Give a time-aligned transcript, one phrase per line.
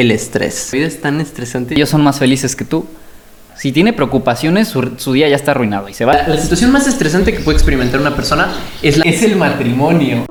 [0.00, 0.68] el estrés.
[0.72, 1.74] La vida es tan estresante.
[1.74, 2.86] Ellos son más felices que tú.
[3.56, 6.14] Si tiene preocupaciones, su, su día ya está arruinado y se va.
[6.14, 8.48] La, la situación más estresante que puede experimentar una persona
[8.82, 10.24] es, la- es el matrimonio.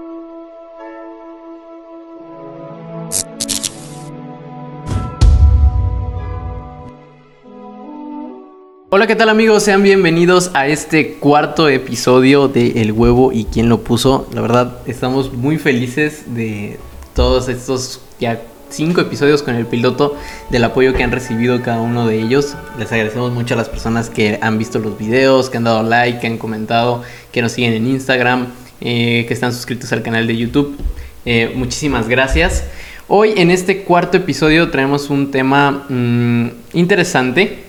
[8.92, 9.64] Hola, ¿qué tal amigos?
[9.64, 14.28] Sean bienvenidos a este cuarto episodio de El huevo y quién lo puso.
[14.34, 16.80] La verdad, estamos muy felices de
[17.14, 20.16] todos estos ya cinco episodios con el piloto,
[20.50, 22.56] del apoyo que han recibido cada uno de ellos.
[22.78, 26.20] Les agradecemos mucho a las personas que han visto los videos, que han dado like,
[26.20, 28.48] que han comentado, que nos siguen en Instagram,
[28.82, 30.78] eh, que están suscritos al canal de YouTube.
[31.26, 32.64] Eh, muchísimas gracias.
[33.08, 37.64] Hoy en este cuarto episodio traemos un tema mm, interesante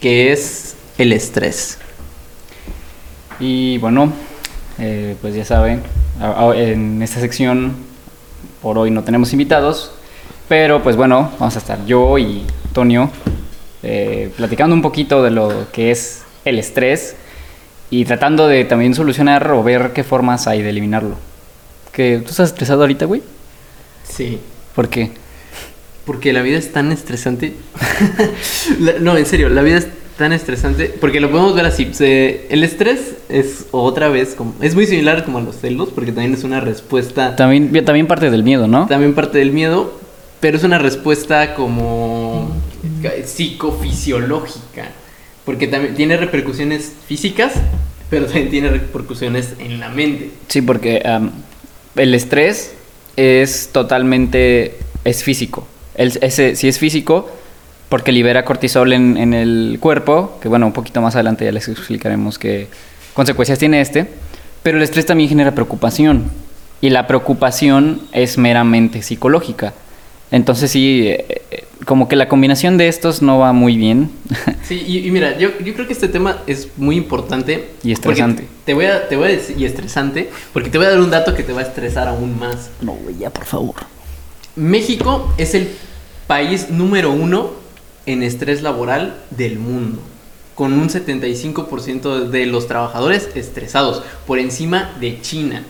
[0.00, 1.78] que es el estrés.
[3.40, 4.12] Y bueno,
[4.78, 5.82] eh, pues ya saben,
[6.54, 7.74] en esta sección
[8.62, 9.92] por hoy no tenemos invitados,
[10.48, 13.10] pero pues bueno, vamos a estar yo y Antonio
[13.82, 17.16] eh, platicando un poquito de lo que es el estrés
[17.90, 21.16] y tratando de también solucionar o ver qué formas hay de eliminarlo.
[21.92, 23.22] ¿Que ¿Tú estás estresado ahorita, güey?
[24.08, 24.38] Sí.
[24.74, 25.10] ¿Por qué?
[26.04, 27.54] Porque la vida es tan estresante.
[28.80, 30.94] La- no, en serio, la vida es tan estresante.
[31.00, 31.88] Porque lo podemos ver así.
[31.92, 34.54] se- el estrés es otra vez como.
[34.60, 37.36] Es muy similar como a los celos, porque también es una respuesta.
[37.36, 38.86] También, también parte del miedo, ¿no?
[38.86, 39.92] También parte del miedo,
[40.40, 42.50] pero es una respuesta como.
[43.24, 44.90] psicofisiológica.
[45.44, 47.54] Porque también tiene repercusiones físicas,
[48.10, 50.30] pero también tiene repercusiones en la mente.
[50.48, 51.32] Sí, porque am,
[51.96, 52.74] el estrés
[53.16, 55.66] es totalmente, es físico.
[55.94, 57.30] El, ese, si es físico,
[57.88, 61.66] porque libera cortisol en, en el cuerpo, que bueno, un poquito más adelante ya les
[61.68, 62.68] explicaremos qué
[63.14, 64.06] consecuencias tiene este,
[64.62, 66.30] pero el estrés también genera preocupación,
[66.80, 69.72] y la preocupación es meramente psicológica.
[70.30, 74.10] Entonces sí, eh, eh, como que la combinación de estos no va muy bien.
[74.68, 77.70] Sí, y, y mira, yo, yo creo que este tema es muy importante.
[77.82, 78.46] Y estresante.
[78.66, 81.08] Te voy, a, te voy a decir, y estresante, porque te voy a dar un
[81.08, 82.68] dato que te va a estresar aún más.
[82.82, 83.76] no, güey, ya por favor.
[84.56, 85.70] México es el
[86.26, 87.52] país número uno
[88.04, 90.02] en estrés laboral del mundo,
[90.54, 95.64] con un 75% de los trabajadores estresados, por encima de China.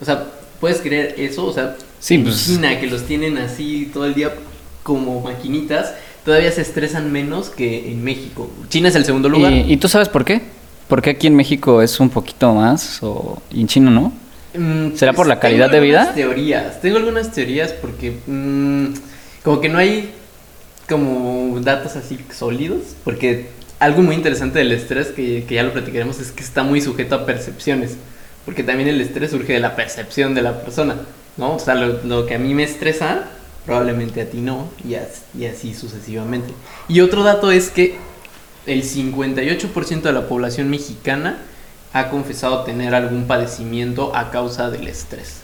[0.00, 0.26] O sea,
[0.60, 1.46] ¿puedes creer eso?
[1.46, 4.34] O sea, Sí, en pues- China, que los tienen así todo el día
[4.82, 8.50] como maquinitas, todavía se estresan menos que en México.
[8.68, 9.52] China es el segundo lugar.
[9.52, 10.42] ¿Y, y tú sabes por qué?
[10.88, 14.12] ¿Por qué aquí en México es un poquito más o, y en China no?
[14.54, 16.12] Mm, ¿Será por la calidad de vida?
[16.12, 16.80] teorías.
[16.80, 18.86] Tengo algunas teorías porque mm,
[19.44, 20.10] como que no hay
[20.88, 22.96] como datos así sólidos.
[23.04, 23.46] Porque
[23.78, 27.14] algo muy interesante del estrés, que, que ya lo platicaremos, es que está muy sujeto
[27.14, 27.96] a percepciones.
[28.44, 30.96] Porque también el estrés surge de la percepción de la persona.
[31.36, 31.54] ¿No?
[31.56, 33.24] O sea, lo, lo que a mí me estresa,
[33.66, 34.68] probablemente a ti no.
[34.88, 36.52] Y, as- y así sucesivamente.
[36.88, 37.96] Y otro dato es que
[38.66, 41.38] el 58% de la población mexicana
[41.92, 45.40] ha confesado tener algún padecimiento a causa del estrés.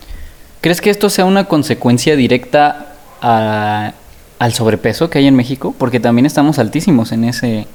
[0.61, 5.75] ¿Crees que esto sea una consecuencia directa al sobrepeso que hay en México?
[5.77, 7.67] Porque también estamos altísimos en ese,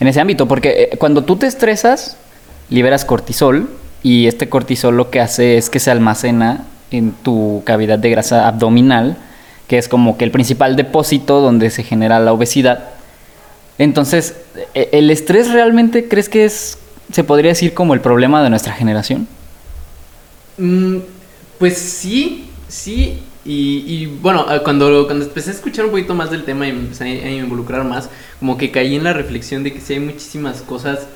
[0.00, 0.46] en ese ámbito.
[0.48, 2.16] Porque eh, cuando tú te estresas,
[2.70, 3.68] liberas cortisol
[4.02, 8.48] y este cortisol lo que hace es que se almacena en tu cavidad de grasa
[8.48, 9.16] abdominal,
[9.66, 12.90] que es como que el principal depósito donde se genera la obesidad.
[13.78, 14.36] Entonces,
[14.74, 16.78] ¿e- ¿el estrés realmente crees que es,
[17.12, 19.28] se podría decir como el problema de nuestra generación?
[20.56, 20.98] Mm,
[21.58, 23.22] pues sí, sí.
[23.44, 26.70] Y, y, bueno, ah, cuando, cuando empecé a escuchar un poquito más del tema y
[26.70, 28.10] empecé a involucrar más,
[28.40, 31.06] como que caí en la reflexión de que sí hay muchísimas cosas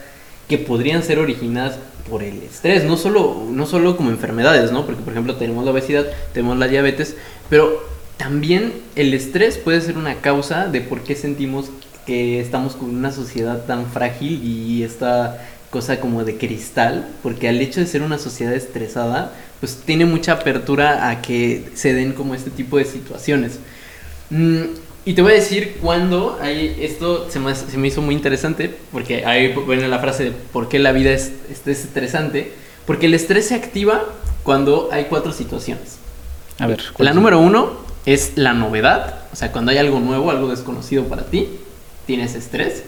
[0.48, 4.84] que podrían ser originadas por el estrés, no solo, no solo como enfermedades, ¿no?
[4.86, 7.16] Porque por ejemplo tenemos la obesidad, tenemos la diabetes,
[7.48, 7.82] pero
[8.16, 11.70] también el estrés puede ser una causa de por qué sentimos
[12.06, 17.60] que estamos con una sociedad tan frágil y esta cosa como de cristal, porque al
[17.60, 22.34] hecho de ser una sociedad estresada, pues tiene mucha apertura a que se den como
[22.34, 23.58] este tipo de situaciones.
[25.04, 28.72] Y te voy a decir cuándo hay esto se me, se me hizo muy interesante,
[28.92, 32.52] porque ahí viene la frase de por qué la vida es, es estresante,
[32.86, 34.04] porque el estrés se activa
[34.44, 35.98] cuando hay cuatro situaciones.
[36.58, 36.82] A ver.
[36.82, 37.22] La ¿cuáles son?
[37.22, 37.72] número uno
[38.06, 41.48] es la novedad, o sea, cuando hay algo nuevo, algo desconocido para ti,
[42.06, 42.84] tienes estrés.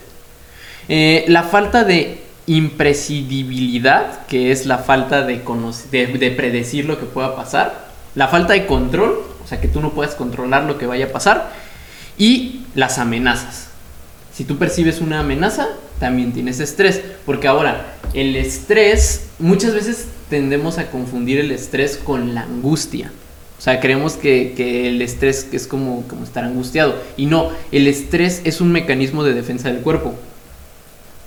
[0.89, 5.43] Eh, la falta de imprescindibilidad, que es la falta de,
[5.91, 7.89] de, de predecir lo que pueda pasar.
[8.15, 11.09] La falta de control, o sea, que tú no puedes controlar lo que vaya a
[11.09, 11.64] pasar.
[12.19, 13.69] Y las amenazas.
[14.33, 15.69] Si tú percibes una amenaza,
[16.01, 17.01] también tienes estrés.
[17.25, 23.13] Porque ahora, el estrés, muchas veces tendemos a confundir el estrés con la angustia.
[23.59, 27.01] O sea, creemos que, que el estrés es como, como estar angustiado.
[27.17, 30.15] Y no, el estrés es un mecanismo de defensa del cuerpo.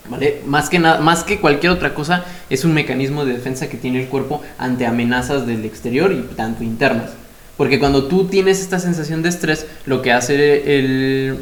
[0.09, 0.41] ¿Vale?
[0.45, 4.07] Más que, más que cualquier otra cosa, es un mecanismo de defensa que tiene el
[4.07, 7.11] cuerpo ante amenazas del exterior y tanto internas.
[7.57, 11.37] Porque cuando tú tienes esta sensación de estrés, lo que hace el,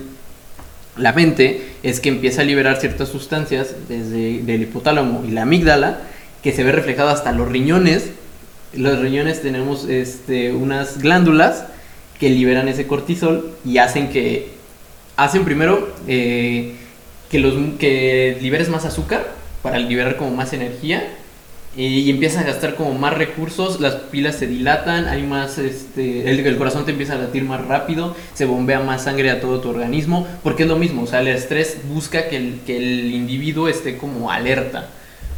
[0.97, 5.99] la mente es que empieza a liberar ciertas sustancias desde el hipotálamo y la amígdala,
[6.41, 8.11] que se ve reflejado hasta los riñones.
[8.73, 11.65] Los riñones tenemos este, unas glándulas
[12.19, 14.51] que liberan ese cortisol y hacen que,
[15.17, 16.75] hacen primero eh,
[17.29, 21.05] que, los, que liberes más azúcar para liberar como más energía
[21.77, 26.39] y empiezas a gastar como más recursos, las pilas se dilatan, hay más, este, el,
[26.39, 29.69] el, corazón te empieza a latir más rápido, se bombea más sangre a todo tu
[29.69, 33.67] organismo, porque es lo mismo, o sea, el estrés busca que el, que el individuo
[33.67, 34.87] esté como alerta.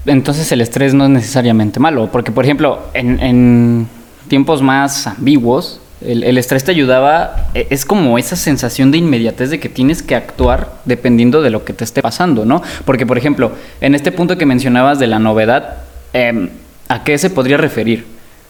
[0.06, 3.88] Entonces el estrés no es necesariamente malo, porque por ejemplo, en, en
[4.28, 9.50] tiempos más ambiguos, el, el, estrés te ayudaba, e, es como esa sensación de inmediatez
[9.50, 12.62] de que tienes que actuar dependiendo de lo que te esté pasando, ¿no?
[12.86, 16.50] Porque, por ejemplo, en este punto que mencionabas de la novedad, eh,
[16.88, 18.06] ¿a qué se podría referir?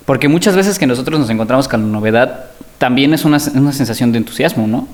[0.05, 2.45] Porque muchas veces que nosotros nos encontramos con la novedad,
[2.77, 4.87] también es una, una sensación de entusiasmo, ¿no?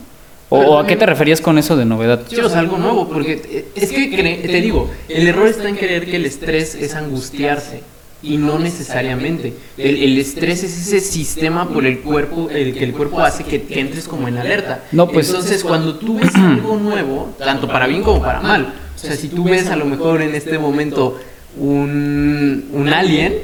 [0.49, 2.21] ¿O, a qué te referías con eso de novedad?
[2.27, 6.05] Sí, o sea, algo nuevo, porque es que, te digo, el error está en creer
[6.05, 7.81] que el estrés es angustiarse
[8.21, 9.53] y no necesariamente.
[9.77, 13.63] El, el, estrés es ese sistema por el cuerpo, el que el cuerpo hace que,
[13.63, 14.83] que entres como en alerta.
[14.91, 18.99] No, pues, Entonces, cuando tú ves algo nuevo, tanto para bien como para mal, o
[18.99, 21.19] sea, si tú ves a lo mejor en este momento
[21.57, 23.39] un, un alien,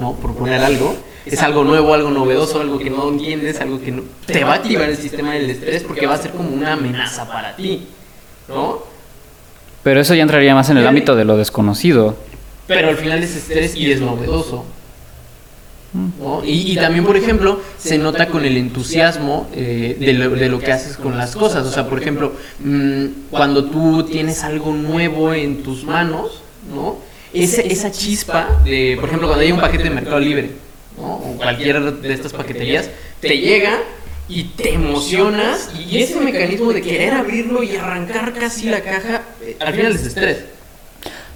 [0.00, 0.12] ¿no?
[0.14, 0.96] Por poner algo,
[1.26, 4.56] es algo nuevo, algo novedoso, algo que no entiendes, algo que no, te va a
[4.56, 7.86] activar el sistema del estrés porque va a ser como una amenaza para ti,
[8.48, 8.82] ¿no?
[9.82, 12.16] Pero eso ya entraría más en el ámbito de lo desconocido.
[12.66, 14.64] Pero al final es estrés y es novedoso.
[15.92, 16.42] ¿no?
[16.44, 20.58] Y, y, también, por ejemplo, se nota con el entusiasmo eh, de, lo, de, lo,
[20.58, 21.66] que haces con las cosas.
[21.66, 26.42] O sea, por ejemplo, mmm, cuando tú tienes algo nuevo en tus manos,
[26.74, 26.96] ¿no?
[27.34, 30.50] Ese, esa chispa de, por ejemplo, cuando hay un paquete de Mercado Libre,
[30.96, 31.14] ¿no?
[31.14, 32.88] o cualquier de estas paqueterías,
[33.20, 33.80] te llega
[34.28, 39.56] y te emocionas y ese mecanismo de querer abrirlo y arrancar casi la caja, eh,
[39.60, 40.44] al final es estrés.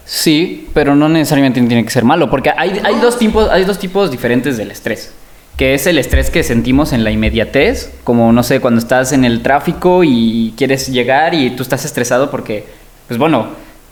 [0.04, 3.78] Sí, pero no necesariamente tiene que ser malo, porque hay, hay, dos tipos, hay dos
[3.78, 5.12] tipos diferentes del estrés.
[5.58, 9.24] Que es el estrés que sentimos en la inmediatez, como no sé, cuando estás en
[9.24, 12.64] el tráfico y quieres llegar y tú estás estresado porque,
[13.08, 13.48] pues bueno,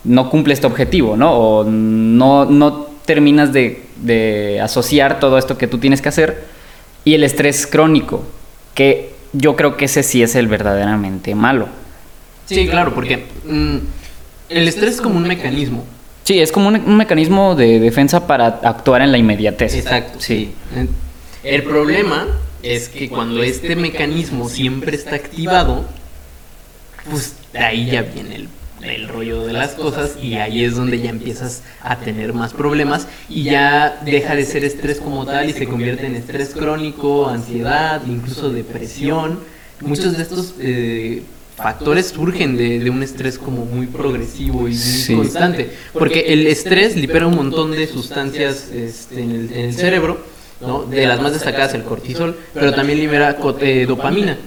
[0.07, 1.33] no cumple este objetivo, ¿no?
[1.33, 6.45] O no, no terminas de, de asociar todo esto que tú tienes que hacer.
[7.05, 8.25] Y el estrés crónico,
[8.75, 11.69] que yo creo que ese sí es el verdaderamente malo.
[12.47, 13.79] Sí, claro, porque mmm,
[14.49, 15.85] el estrés es como un mecanismo.
[16.25, 19.75] Sí, es como un, un, mecanismo de defensa para actuar en la inmediatez.
[19.75, 20.53] Exacto, sí.
[21.45, 22.27] El problema
[22.63, 25.85] es que cuando este mecanismo siempre está activado,
[27.09, 28.49] pues de ahí ya viene el,
[28.91, 33.07] el rollo de las cosas y ahí es donde ya empiezas a tener más problemas
[33.29, 38.03] y ya deja de ser estrés como tal y se convierte en estrés crónico, ansiedad,
[38.07, 39.41] incluso depresión.
[39.81, 41.23] Muchos de estos eh,
[41.57, 45.15] factores surgen de, de, un estrés como muy progresivo y muy sí.
[45.15, 45.71] constante.
[45.93, 50.19] Porque el estrés libera un montón de sustancias este, en, el, en, el, cerebro,
[50.61, 50.85] ¿no?
[50.85, 54.39] de las más destacadas el cortisol, pero también libera eh, dopamina.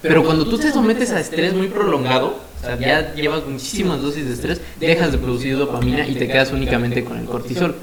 [0.00, 4.26] Pero cuando tú te sometes a estrés muy prolongado, o sea, ya llevas muchísimas dosis
[4.26, 7.76] de estrés, dejas de producir dopamina y te quedas únicamente con el cortisol.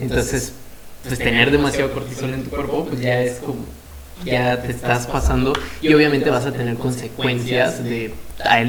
[0.00, 0.52] Entonces,
[1.06, 3.64] pues tener demasiado cortisol en tu cuerpo, pues ya es como
[4.24, 5.52] ya te estás pasando
[5.82, 8.14] y obviamente vas a tener consecuencias de,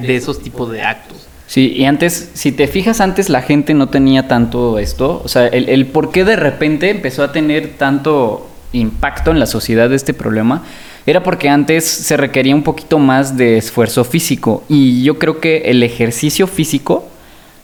[0.01, 1.27] de esos tipos de actos.
[1.47, 5.47] Sí, y antes, si te fijas, antes la gente no tenía tanto esto, o sea,
[5.47, 10.13] el, el por qué de repente empezó a tener tanto impacto en la sociedad este
[10.13, 10.63] problema,
[11.05, 15.63] era porque antes se requería un poquito más de esfuerzo físico y yo creo que
[15.65, 17.07] el ejercicio físico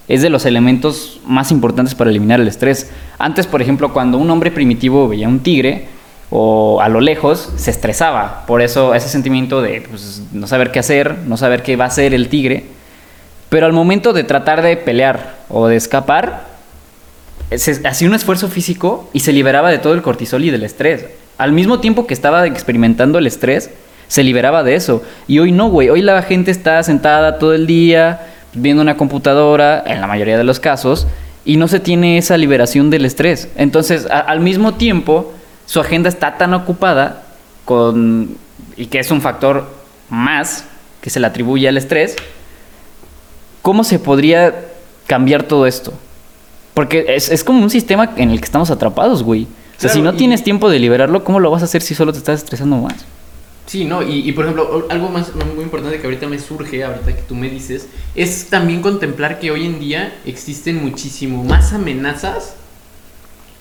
[0.07, 2.91] es de los elementos más importantes para eliminar el estrés.
[3.17, 5.88] Antes, por ejemplo, cuando un hombre primitivo veía un tigre,
[6.31, 8.45] o a lo lejos se estresaba.
[8.48, 11.88] Por eso ese sentimiento de pues, no saber qué hacer, no saber qué va a
[11.88, 12.65] hacer el tigre.
[13.50, 16.48] Pero al momento de tratar de pelear o de escapar,
[17.86, 21.05] hacía un esfuerzo físico y se liberaba de todo el cortisol y del estrés.
[21.41, 23.71] Al mismo tiempo que estaba experimentando el estrés,
[24.07, 25.01] se liberaba de eso.
[25.27, 25.89] Y hoy no, güey.
[25.89, 30.43] Hoy la gente está sentada todo el día viendo una computadora, en la mayoría de
[30.43, 31.07] los casos,
[31.43, 33.50] y no se tiene esa liberación del estrés.
[33.55, 35.33] Entonces, al mismo tiempo
[35.65, 37.24] su agenda está tan ocupada
[37.65, 38.38] con
[38.77, 39.67] y que es un factor
[40.12, 40.65] más
[41.01, 42.17] que se le atribuye al estrés,
[43.63, 44.53] ¿cómo se podría
[45.07, 45.91] cambiar todo esto?
[46.75, 49.48] Porque es, es, como un sistema en el que estamos atrapados, güey.
[49.81, 51.95] Sea, si Claro, no y- tienes tiempo de liberarlo, ¿cómo lo vas a hacer si
[51.95, 52.93] solo te estás estresando más?
[53.65, 54.03] Sí, ¿no?
[54.03, 57.35] Y, y, por ejemplo, algo más muy importante que ahorita me surge, ahorita que tú
[57.35, 62.55] me dices, es también contemplar que hoy en día existen muchísimo más amenazas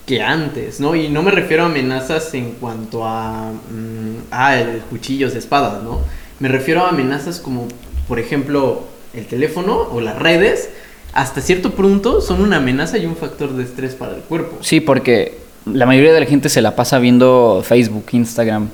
[0.06, 0.96] que antes, ¿no?
[0.96, 4.60] Y no me refiero a amenazas en cuanto a, mm, ah,
[4.90, 6.00] cuchillos, espadas, ¿no?
[6.40, 7.68] Me refiero a amenazas como,
[8.08, 8.82] por ejemplo,
[9.14, 10.70] el teléfono o las redes,
[11.12, 14.58] hasta cierto punto son una amenaza y un factor de estrés para el cuerpo.
[14.62, 15.38] Sí, porque
[15.74, 18.68] la mayoría de la gente se la pasa viendo Facebook, Instagram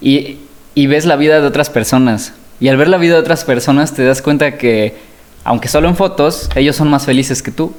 [0.00, 0.38] y,
[0.74, 2.32] ves la vida de otras personas.
[2.58, 4.94] Y al ver la vida de otras personas te das cuenta que,
[5.44, 7.72] aunque solo en fotos, ellos son más felices que tú.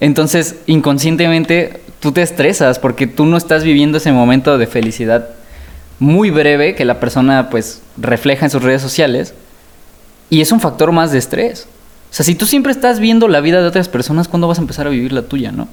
[0.00, 5.28] Entonces, inconscientemente, tú te estresas porque tú no estás viviendo ese momento de felicidad
[5.98, 9.34] muy breve que la persona pues refleja en sus redes sociales
[10.30, 11.66] y es un factor más de estrés.
[12.10, 14.62] O sea, si tú siempre estás viendo la vida de otras personas, ¿cuándo vas a
[14.62, 15.68] empezar a vivir la tuya, no?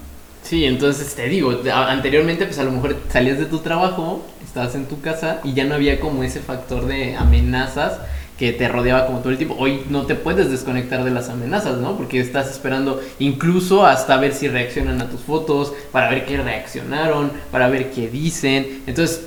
[0.48, 4.86] Sí, entonces te digo, anteriormente pues a lo mejor salías de tu trabajo, estabas en
[4.86, 8.00] tu casa y ya no había como ese factor de amenazas
[8.40, 9.58] que te rodeaba como todo el tiempo.
[9.60, 11.98] Hoy no te puedes desconectar de las amenazas, ¿no?
[11.98, 17.34] Porque estás esperando incluso hasta ver si reaccionan a tus fotos, para ver qué reaccionaron,
[17.52, 18.84] para ver qué dicen.
[18.88, 19.26] Entonces,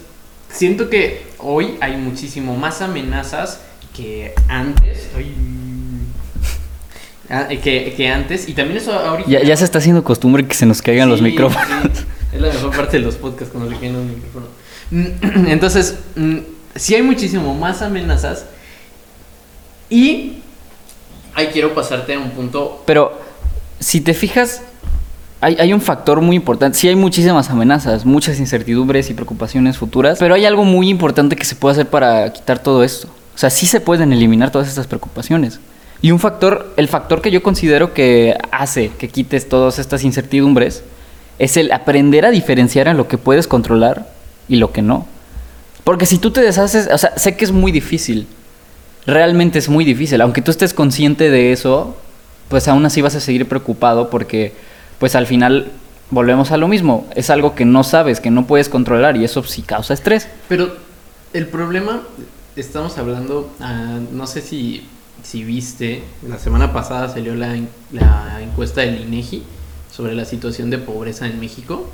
[0.49, 3.61] siento que hoy hay muchísimo más amenazas
[3.95, 5.11] que antes.
[7.31, 9.31] Ah, que, que antes, y también eso ahorita.
[9.31, 11.69] Ya, ya se está haciendo costumbre que se nos caigan los Sí, micrófonos.
[11.95, 12.05] sí.
[12.33, 14.49] Es la mejor parte de los podcasts cuando le caen los micrófonos.
[15.51, 16.39] Entonces, mm,
[16.75, 18.47] sí hay muchísimo más amenazas.
[19.89, 20.39] Y
[21.35, 22.83] ahí quiero pasarte a un punto.
[22.87, 23.21] Pero
[23.81, 24.63] si te fijas,
[25.41, 26.79] hay, hay un factor muy importante.
[26.79, 31.45] Sí hay muchísimas amenazas, muchas incertidumbres y preocupaciones futuras, pero hay algo muy importante que
[31.45, 33.09] se puede hacer para quitar todo esto.
[33.35, 35.61] O sea, sí se pueden eliminar todas estas preocupaciones.
[36.03, 40.83] Y un factor, el factor que yo considero que hace que quites todas estas incertidumbres
[41.39, 44.11] es el aprender a diferenciar en lo que puedes controlar
[44.49, 45.07] y lo que no.
[45.85, 48.27] Porque si tú te deshaces, o sea, sé que es muy difícil.
[49.07, 50.21] Realmente es muy difícil.
[50.21, 51.97] Aunque tú estés consciente de eso,
[52.49, 54.53] pues aún así vas a seguir preocupado porque,
[54.99, 55.71] pues al final,
[56.11, 57.07] volvemos a lo mismo.
[57.15, 60.29] Es algo que no sabes, que no puedes controlar y eso sí causa estrés.
[60.49, 60.77] Pero
[61.33, 62.03] el problema,
[62.57, 64.87] estamos hablando, ah, no sé si,
[65.23, 67.59] si viste, la semana pasada salió la,
[67.93, 69.43] la encuesta del INEGI
[69.93, 71.89] sobre la situación de pobreza en México,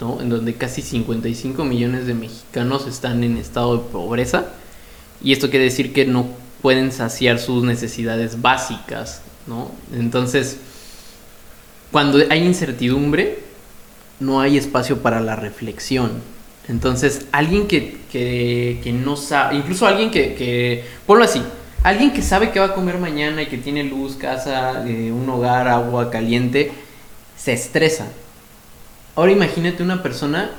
[0.00, 0.20] ¿no?
[0.20, 4.46] En donde casi 55 millones de mexicanos están en estado de pobreza.
[5.22, 6.26] Y esto quiere decir que no
[6.62, 9.70] pueden saciar sus necesidades básicas, ¿no?
[9.94, 10.58] Entonces,
[11.90, 13.38] cuando hay incertidumbre,
[14.20, 16.12] no hay espacio para la reflexión.
[16.68, 21.42] Entonces, alguien que, que, que no sabe, incluso alguien que, que, ponlo así,
[21.82, 25.28] alguien que sabe que va a comer mañana y que tiene luz, casa, eh, un
[25.28, 26.72] hogar, agua caliente,
[27.36, 28.06] se estresa.
[29.16, 30.50] Ahora imagínate una persona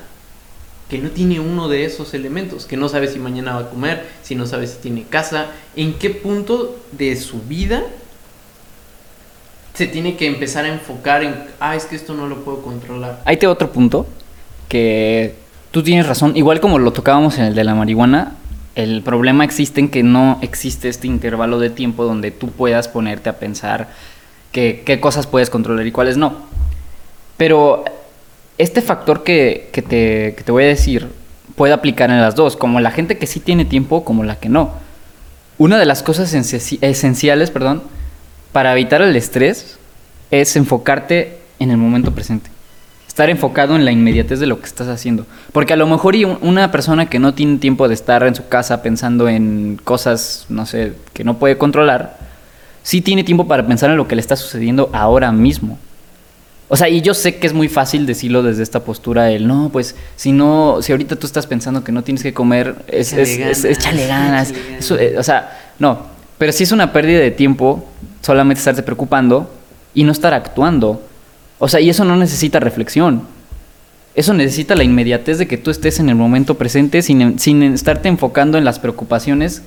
[0.89, 4.07] que no tiene uno de esos elementos, que no sabe si mañana va a comer,
[4.23, 7.83] si no sabe si tiene casa, en qué punto de su vida
[9.73, 13.21] se tiene que empezar a enfocar en, ah, es que esto no lo puedo controlar.
[13.23, 14.05] Ahí otro punto
[14.67, 15.35] que
[15.71, 16.35] tú tienes razón.
[16.35, 18.35] Igual como lo tocábamos en el de la marihuana,
[18.75, 23.29] el problema existe en que no existe este intervalo de tiempo donde tú puedas ponerte
[23.29, 23.89] a pensar
[24.51, 26.35] que- qué cosas puedes controlar y cuáles no.
[27.37, 27.83] Pero
[28.57, 31.07] este factor que, que te, que te voy a decir
[31.55, 34.49] puede aplicar en las dos, como la gente que sí tiene tiempo como la que
[34.49, 34.71] no.
[35.57, 37.83] Una de las cosas esenci- esenciales, perdón,
[38.51, 39.77] para evitar el estrés
[40.31, 42.49] es enfocarte en el momento presente.
[43.11, 45.25] Estar enfocado en la inmediatez de lo que estás haciendo.
[45.51, 48.35] Porque a lo mejor y un- una persona que no tiene tiempo de estar en
[48.35, 52.17] su casa pensando en cosas, no sé, que no puede controlar,
[52.83, 55.77] sí tiene tiempo para pensar en lo que le está sucediendo ahora mismo.
[56.69, 59.69] O sea, y yo sé que es muy fácil decirlo desde esta postura, el no,
[59.73, 63.23] pues si no, si ahorita tú estás pensando que no tienes que comer, es, Échale
[63.23, 64.49] es, es- ganas, échale ganas.
[64.51, 64.79] échale ganas.
[64.85, 65.99] Eso, eh, o sea, no,
[66.37, 67.85] pero sí es una pérdida de tiempo
[68.21, 69.51] solamente estarse preocupando
[69.93, 71.01] y no estar actuando.
[71.63, 73.21] O sea, y eso no necesita reflexión.
[74.15, 78.09] Eso necesita la inmediatez de que tú estés en el momento presente sin, sin estarte
[78.09, 79.61] enfocando en las preocupaciones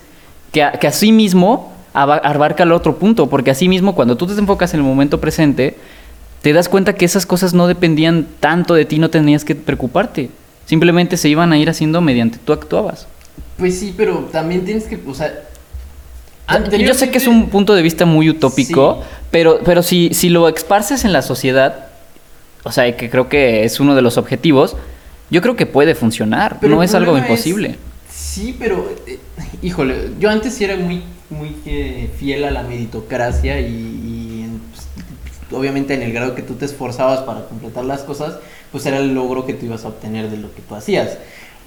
[0.53, 4.27] que, a- que así mismo aba- abarca el otro punto, porque así mismo cuando tú
[4.27, 5.77] te enfocas en el momento presente,
[6.43, 10.31] te das cuenta que esas cosas no dependían tanto de ti, no tenías que preocuparte.
[10.67, 13.07] Simplemente se iban a ir haciendo mediante tú actuabas.
[13.57, 15.33] Pues sí, pero también tienes que, o sea...
[16.79, 19.09] Yo sé que es un punto de vista muy utópico, Sí.
[19.31, 21.87] pero, pero si, si lo esparces en la sociedad,
[22.65, 24.77] o sea, que creo que es uno de los objetivos,
[25.31, 27.79] yo creo que puede funcionar, Pero no es algo imposible.
[28.11, 28.91] Sí, pero...
[29.07, 29.19] eh,
[29.63, 33.65] híjole, yo antes sí era muy, muy eh, fiel a la meritocracia y...
[33.65, 38.35] y, pues, obviamente en el grado que tú te esforzabas para completar las cosas,
[38.73, 41.17] pues era el logro que tú ibas a obtener de lo que tú hacías.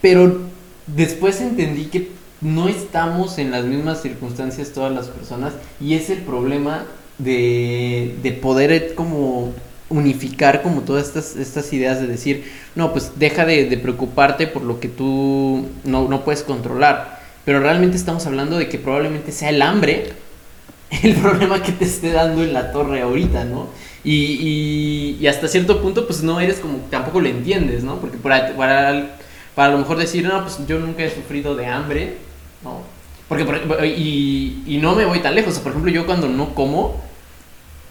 [0.01, 0.39] Pero
[0.87, 6.19] después entendí que no estamos en las mismas circunstancias todas las personas y es el
[6.19, 6.85] problema
[7.17, 9.53] de, de poder como
[9.89, 14.79] unificar como todas estas, estas ideas de decir, no, pues deja de, preocuparte por lo
[14.79, 17.19] que tú no, no, puedes controlar.
[17.45, 20.13] Pero realmente estamos hablando de que probablemente sea el hambre
[21.03, 23.67] el problema que te esté dando en la torre ahorita, ¿no?
[24.03, 27.99] Y, y, y hasta cierto punto, pues no eres como, tampoco lo entiendes, ¿no?
[27.99, 29.17] Porque para, para,
[29.53, 32.17] para a lo mejor decir, no, pues yo nunca he sufrido de hambre,
[33.27, 33.43] Porque,
[33.85, 35.59] y, no me voy tan lejos.
[35.59, 37.01] por ejemplo, yo cuando no como,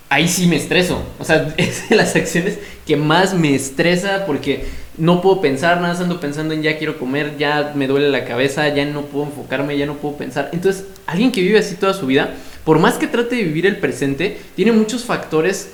[0.09, 1.03] ahí sí me estreso.
[1.19, 4.67] O sea, es de las acciones que más me estresa porque
[4.99, 8.69] no puedo pensar, nada ando pensando en ya quiero comer, ya me duele la cabeza,
[8.69, 10.51] ya no puedo enfocarme, ya no puedo pensar.
[10.53, 13.77] Entonces, alguien que vive así toda su vida, por más que trate de vivir el
[13.77, 15.71] presente, tiene muchos factores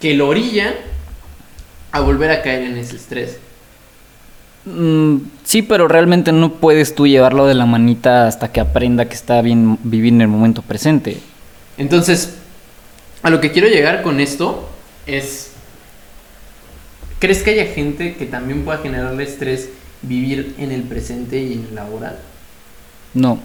[0.00, 0.74] que lo orillan
[1.92, 3.38] a volver a caer en ese estrés.
[4.68, 9.14] Mm, sí, pero realmente no puedes tú llevarlo de la manita hasta que aprenda que
[9.14, 11.18] está bien vivir en el momento presente.
[11.78, 12.34] Entonces,
[13.22, 14.68] a lo que quiero llegar con esto
[15.06, 15.52] es,
[17.18, 19.70] ¿crees que haya gente que también pueda generarle estrés
[20.02, 22.18] vivir en el presente y en el laboral?
[23.14, 23.38] No.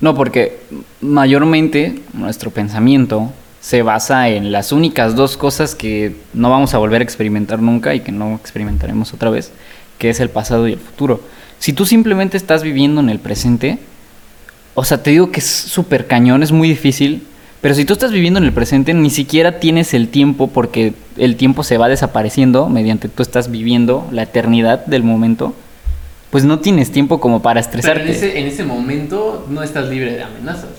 [0.00, 0.58] No, porque
[1.00, 7.00] mayormente nuestro pensamiento se basa en las únicas dos cosas que no vamos a volver
[7.00, 9.52] a experimentar nunca y que no experimentaremos otra vez,
[9.98, 11.20] que es el pasado y el futuro.
[11.58, 13.78] Si tú simplemente estás viviendo en el presente,
[14.74, 17.22] o sea, te digo que es súper cañón, es muy difícil
[17.62, 21.36] pero si tú estás viviendo en el presente, ni siquiera tienes el tiempo porque el
[21.36, 25.54] tiempo se va desapareciendo mediante tú estás viviendo la eternidad del momento.
[26.30, 28.00] Pues no tienes tiempo como para estresarte.
[28.00, 30.70] Pero en ese, en ese momento no estás libre de amenazas.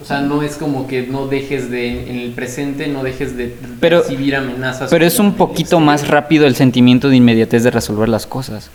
[0.00, 3.56] O sea, no es como que no dejes de, en el presente, no dejes de
[3.80, 4.90] recibir amenazas.
[4.90, 8.70] Pero es un poquito más rápido el sentimiento de inmediatez de resolver las cosas.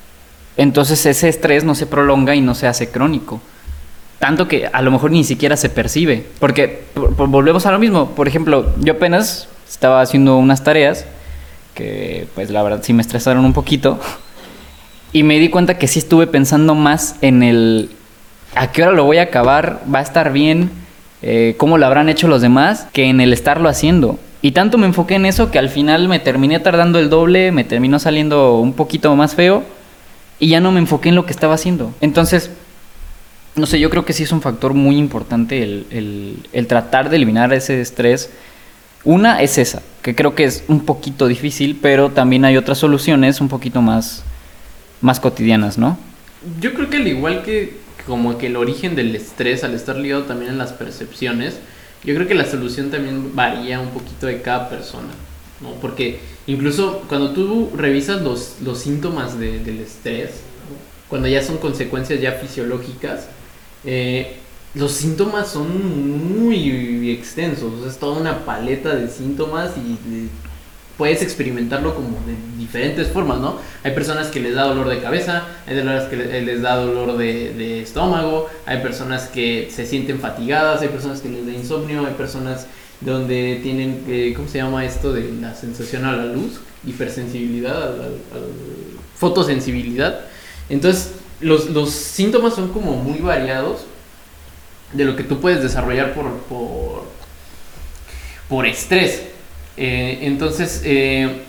[0.57, 3.41] Entonces ese estrés no se prolonga y no se hace crónico
[4.23, 6.25] tanto que a lo mejor ni siquiera se percibe.
[6.39, 8.11] Porque volvemos a lo mismo.
[8.11, 11.05] Por ejemplo, yo apenas estaba haciendo unas tareas
[11.75, 13.99] que pues la verdad sí me estresaron un poquito.
[15.11, 17.89] Y me di cuenta que sí estuve pensando más en el
[18.55, 20.71] a qué hora lo voy a acabar, va a estar bien,
[21.23, 24.19] eh, cómo lo habrán hecho los demás, que en el estarlo haciendo.
[24.41, 27.63] Y tanto me enfoqué en eso que al final me terminé tardando el doble, me
[27.63, 29.63] terminó saliendo un poquito más feo
[30.37, 31.93] y ya no me enfoqué en lo que estaba haciendo.
[32.01, 32.51] Entonces,
[33.55, 37.15] no sé, yo creo que sí es un factor muy importante el, el, tratar de
[37.15, 38.29] eliminar ese estrés.
[39.05, 43.39] Una es esa, que creo que es un poquito difícil, pero también hay otras soluciones
[43.39, 44.23] un poquito más,
[44.99, 45.97] más cotidianas, ¿no?
[46.59, 50.23] Yo creo que al igual que como que el origen del estrés, al estar ligado
[50.23, 51.55] también en las percepciones,
[52.03, 55.09] yo creo que la solución también varía un poquito de cada persona,
[55.61, 55.71] ¿no?
[55.75, 60.31] Porque incluso cuando tú revisas los, los síntomas del estrés,
[61.07, 63.27] cuando ya son consecuencias ya fisiológicas,
[63.85, 64.37] eh,
[64.73, 70.29] los síntomas son muy extensos, es toda una paleta de síntomas y
[70.97, 73.57] puedes experimentarlo como de diferentes formas, ¿no?
[73.83, 77.81] Hay personas que les da dolor de cabeza, hay personas que les da dolor de,
[77.81, 82.67] estómago, hay personas que se sienten fatigadas, hay personas que les da insomnio, hay personas
[83.01, 85.11] donde tienen, eh, ¿cómo se llama esto?
[85.11, 87.95] De la sensación a la luz, hipersensibilidad,
[89.17, 90.21] fotosensibilidad.
[90.69, 93.81] Entonces, los, los, síntomas son como muy variados
[94.93, 97.03] de lo que tú puedes desarrollar por, por,
[98.47, 99.32] por estrés.
[99.77, 101.41] Eh, entonces, eh,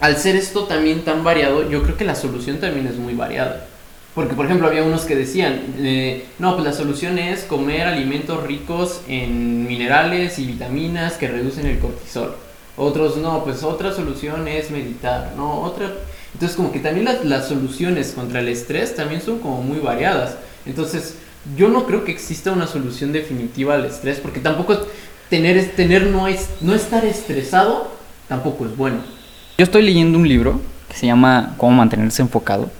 [0.00, 3.66] al ser esto también tan variado, yo creo que la solución también es muy variada.
[4.14, 8.42] Porque, por ejemplo, había unos que decían, eh, no, pues la solución es comer alimentos
[8.44, 12.34] ricos en minerales y vitaminas que reducen el cortisol.
[12.78, 15.60] Otros, no, pues otra solución es meditar, ¿no?
[15.62, 15.92] Otra
[16.36, 20.36] entonces como que también las, las soluciones contra el estrés también son como muy variadas.
[20.66, 21.14] Entonces
[21.56, 24.76] yo no creo que exista una solución definitiva al estrés porque tampoco
[25.28, 27.90] tener, tener no, es, no estar estresado
[28.28, 28.98] tampoco es bueno.
[29.58, 32.70] Yo estoy leyendo un libro que se llama Cómo mantenerse enfocado.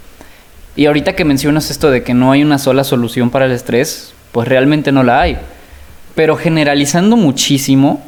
[0.74, 4.12] Y ahorita que mencionas esto de que no hay una sola solución para el estrés,
[4.32, 5.38] pues realmente no la hay.
[6.14, 8.02] Pero generalizando muchísimo,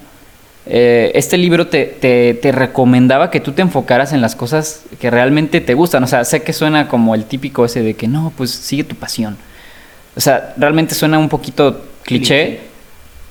[0.66, 5.62] eh, este libro te, te, recomendaba que tú te enfocaras en las cosas que realmente
[5.62, 6.04] te gustan.
[6.04, 8.94] O sea, sé que suena como el típico ese de que no, pues sigue tu
[8.94, 9.38] pasión.
[10.14, 12.60] O sea, realmente suena un poquito cliché,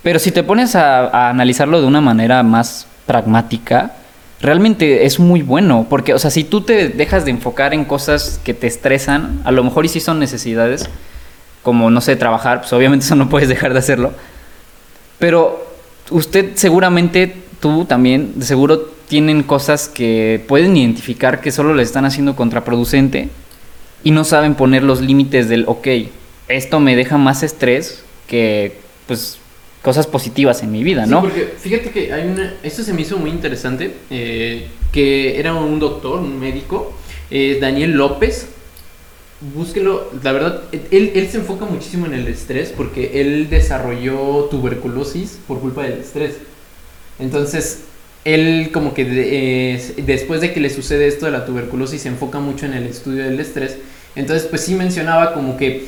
[0.07, 3.91] pero si te pones a, analizarlo de una manera más pragmática,
[4.39, 5.85] realmente es muy bueno.
[5.89, 9.51] Porque, o sea, si tú te dejas de enfocar en cosas que te estresan, a
[9.51, 10.87] lo mejor y sí son necesidades,
[11.61, 14.13] como, no sé, trabajar, pues obviamente eso no puedes dejar de hacerlo.
[15.19, 15.67] Pero
[16.09, 22.05] usted seguramente, tú también, de seguro tienen cosas que pueden identificar que solo le están
[22.05, 23.27] haciendo contraproducente
[24.05, 25.85] y no saben poner los límites del, ok,
[26.47, 29.41] esto me deja más estrés que, pues,
[29.81, 31.21] cosas positivas en mi vida, Sí, ¿no?
[31.21, 32.55] porque fíjate que hay una.
[32.63, 33.93] Esto se me hizo muy interesante.
[34.09, 36.93] eh, que era un doctor, un médico,
[37.29, 38.47] eh, Daniel López.
[39.53, 40.09] Búsquelo.
[40.23, 45.59] La verdad, él, él se enfoca muchísimo en el estrés porque él desarrolló tuberculosis por
[45.59, 46.37] culpa del estrés.
[47.19, 47.81] Entonces,
[48.25, 52.07] él como que de- eh, después de que le sucede esto de la tuberculosis se
[52.09, 53.77] enfoca mucho en el estudio del estrés.
[54.15, 55.85] Entonces, pues sí mencionaba como que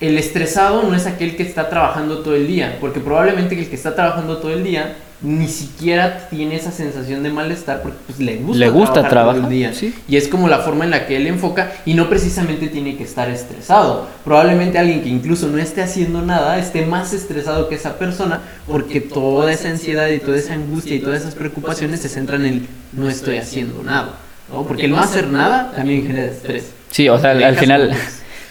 [0.00, 3.76] el estresado no es aquel que está trabajando todo el día, porque probablemente el que
[3.76, 8.36] está trabajando todo el día ni siquiera tiene esa sensación de malestar porque pues, le
[8.36, 9.74] gusta, Le gusta trabajar todo el día.
[9.74, 9.94] sí.
[10.08, 13.04] Y es como la forma en la que él enfoca y no precisamente tiene que
[13.04, 14.06] estar estresado.
[14.24, 19.02] Probablemente alguien que incluso no esté haciendo nada esté más estresado que esa persona porque
[19.02, 23.10] toda esa ansiedad y toda esa angustia y todas esas preocupaciones se centran en no
[23.10, 24.14] estoy haciendo nada.
[24.50, 24.62] ¿no?
[24.62, 26.72] Porque el no hacer nada también genera estrés.
[26.90, 27.94] Sí, o sea, al, final,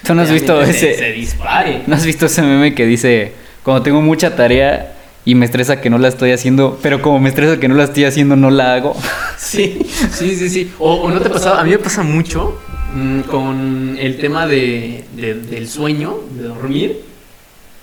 [0.06, 0.96] tú no has visto ese...
[0.96, 1.84] Se dispare.
[1.88, 3.34] ¿No has visto ese meme que dice,
[3.64, 7.30] cuando tengo mucha tarea y me estresa que no la estoy haciendo, pero como me
[7.30, 8.96] estresa que no la estoy haciendo, no la hago?
[9.38, 9.80] Sí,
[10.12, 10.72] sí, sí, sí.
[10.80, 12.60] O, o no te ha pasado, a mí me pasa mucho
[12.94, 17.00] mm, con el tema de, de- del sueño, de dormir,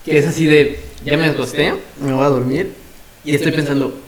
[0.05, 2.71] que es así de, ya me acosté, me voy a dormir
[3.25, 3.99] y estoy pensando,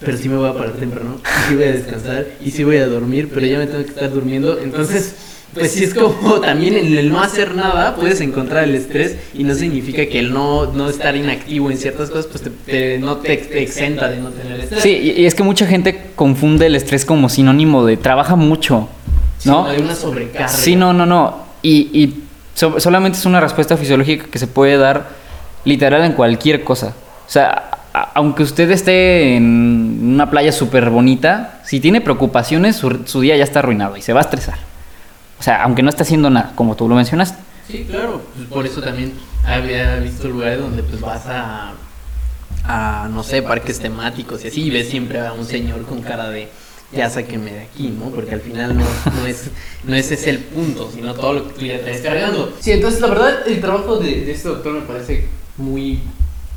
[0.00, 2.76] pero sí me voy a parar temprano, y sí voy a descansar, y sí voy
[2.78, 5.14] a dormir, pero ya me tengo que estar durmiendo, entonces...
[5.54, 9.44] Pues sí es como también en el no hacer nada puedes encontrar el estrés y
[9.44, 13.16] no significa que el no, no estar inactivo en ciertas cosas pues te, te- no
[13.16, 14.82] te, te exenta de no tener estrés.
[14.82, 18.88] Sí, y es que mucha gente confunde el estrés como sinónimo de trabaja mucho,
[19.44, 19.66] ¿no?
[19.66, 20.48] Hay una sobrecarga.
[20.48, 21.38] Sí, no, no, no.
[21.62, 22.22] Y, y
[22.54, 25.08] so- solamente es una respuesta fisiológica que se puede dar
[25.64, 26.88] literal en cualquier cosa.
[27.26, 27.70] O sea,
[28.14, 33.44] aunque usted esté en una playa súper bonita, si tiene preocupaciones, su, su día ya
[33.44, 34.58] está arruinado y se va a estresar.
[35.38, 37.38] O sea, aunque no esté haciendo nada, como tú lo mencionaste.
[37.70, 38.22] Sí, claro.
[38.34, 39.12] Pues por eso también
[39.44, 41.72] había visto lugares donde pues vas a,
[42.64, 46.28] a no sé, parques temáticos y así y ves siempre a un señor con cara
[46.30, 46.48] de
[46.92, 48.06] ya sáquenme de aquí, ¿no?
[48.10, 48.84] Porque al final no,
[49.16, 49.50] no es
[49.88, 52.54] ese es el punto, sino todo lo que tú ya estás cargando.
[52.60, 55.26] Sí, entonces la verdad el trabajo de, de este doctor me parece
[55.58, 56.00] muy,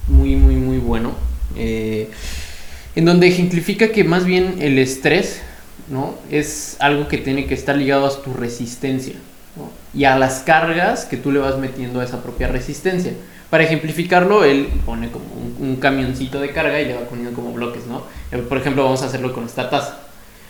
[0.08, 1.12] muy, muy, muy bueno.
[1.58, 2.10] Eh,
[2.96, 5.41] en donde ejemplifica que más bien el estrés,
[5.91, 6.15] ¿no?
[6.32, 9.15] Es algo que tiene que estar ligado a tu resistencia.
[9.93, 13.12] Y a las cargas que tú le vas metiendo a esa propia resistencia.
[13.49, 15.25] Para ejemplificarlo, él pone como
[15.60, 18.04] un, camioncito de carga y le va poniendo como bloques, ¿no?
[18.32, 19.99] Eh, Por ejemplo, vamos a hacerlo con esta taza.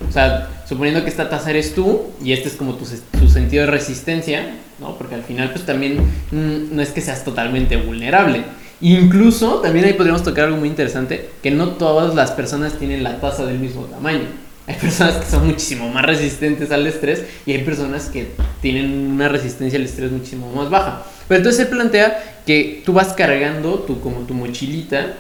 [0.07, 2.85] O sea, suponiendo que esta taza eres tú y este es como tu,
[3.19, 4.95] tu sentido de resistencia, ¿no?
[4.97, 5.97] Porque al final, pues también
[6.31, 8.43] mm, no es que seas totalmente vulnerable.
[8.81, 13.19] Incluso, también ahí podríamos tocar algo muy interesante, que no todas las personas tienen la
[13.19, 14.25] taza del mismo tamaño.
[14.67, 18.27] Hay personas que son muchísimo más resistentes al estrés y hay personas que
[18.61, 21.03] tienen una resistencia al estrés muchísimo más baja.
[21.27, 25.13] Pero entonces él plantea que tú vas cargando tu, como tu mochilita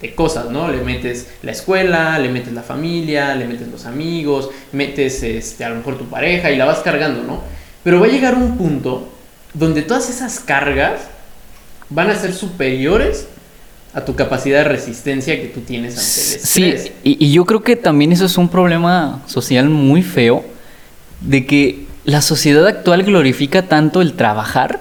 [0.00, 0.70] de cosas, ¿no?
[0.70, 5.70] Le metes la escuela, le metes la familia, le metes los amigos, metes este, a
[5.70, 7.42] lo mejor tu pareja y la vas cargando, ¿no?
[7.84, 9.08] Pero va a llegar un punto
[9.54, 11.00] donde todas esas cargas
[11.90, 13.28] van a ser superiores
[13.94, 17.62] a tu capacidad de resistencia que tú tienes ante el Sí, y, y yo creo
[17.62, 20.44] que también eso es un problema social muy feo,
[21.20, 24.80] de que la sociedad actual glorifica tanto el trabajar.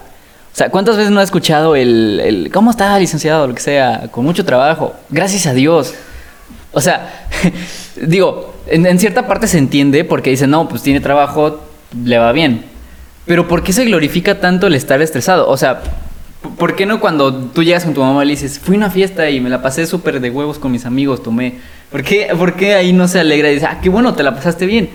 [0.54, 3.48] O sea, ¿cuántas veces no has escuchado el, el ¿cómo está, licenciado?
[3.48, 4.96] Lo que sea, con mucho trabajo.
[5.10, 5.94] Gracias a Dios.
[6.72, 7.28] O sea,
[8.02, 11.62] digo, en, en cierta parte se entiende porque dicen, no, pues tiene trabajo,
[12.04, 12.66] le va bien.
[13.26, 15.50] Pero ¿por qué se glorifica tanto el estar estresado?
[15.50, 15.82] O sea,
[16.58, 18.90] ¿por qué no cuando tú llegas con tu mamá y le dices, fui a una
[18.90, 21.56] fiesta y me la pasé súper de huevos con mis amigos, tomé?
[21.92, 24.36] ¿Por qué, ¿Por qué ahí no se alegra y dice, ah, qué bueno, te la
[24.36, 24.90] pasaste bien?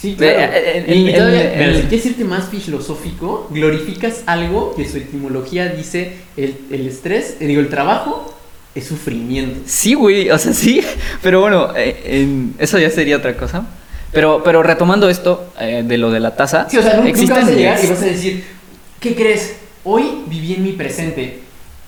[0.00, 0.38] Sí, claro.
[0.54, 4.96] Eh, eh, Y el- todavía, el- el- quieres irte más filosófico, glorificas algo que su
[4.96, 8.34] etimología dice el, el estrés, eh, digo, el trabajo
[8.74, 9.60] es sufrimiento.
[9.66, 10.80] Sí, güey, o sea, sí,
[11.22, 13.66] pero bueno, eh, en- eso ya sería otra cosa.
[14.12, 17.36] Pero, pero retomando esto eh, de lo de la taza, Sí, o sea, nunca existen
[17.36, 18.44] vas a llegar y vas a decir,
[19.00, 19.54] ¿qué crees?
[19.84, 21.40] Hoy viví en mi presente,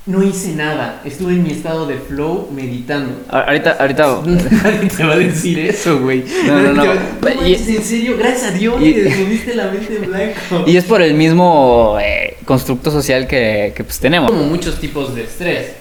[0.06, 3.14] no hice nada, estuve en mi estado de flow meditando.
[3.28, 4.22] A- Ahorita, ahorita.
[4.26, 6.24] Nadie te va a decir eso, güey.
[6.46, 6.92] No, no, no.
[7.46, 10.64] Y- en serio, gracias a Dios y- tuviste la mente en blanco.
[10.66, 14.30] Y es por el mismo eh, constructo social que, que, pues tenemos.
[14.30, 15.72] como muchos tipos de estrés,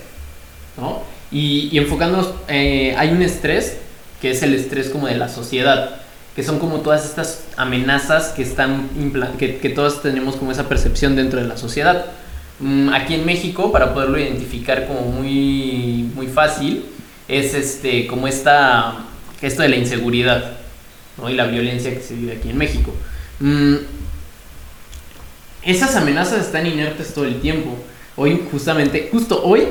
[0.78, 1.02] ¿no?
[1.32, 3.78] Y, y enfocándonos, eh, hay un estrés
[4.22, 6.01] que es el estrés como de la sociedad,
[6.36, 8.90] que son como todas estas amenazas que están
[9.38, 12.06] que, que todos tenemos como esa percepción dentro de la sociedad,
[12.62, 16.86] Mm, aquí en México, para poderlo identificar como muy, muy fácil,
[17.28, 19.00] es este, como esta,
[19.42, 20.58] esto de la inseguridad
[21.18, 21.28] ¿no?
[21.30, 22.94] y la violencia que se vive aquí en México.
[23.40, 23.78] Mm,
[25.64, 27.76] esas amenazas están inertes todo el tiempo.
[28.16, 29.68] Hoy, justamente, justo hoy,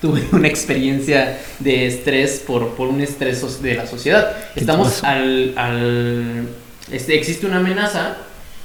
[0.00, 4.36] tuve una experiencia de estrés por, por un estrés de la sociedad.
[4.56, 6.48] Estamos al, al
[6.90, 8.16] este, existe una amenaza,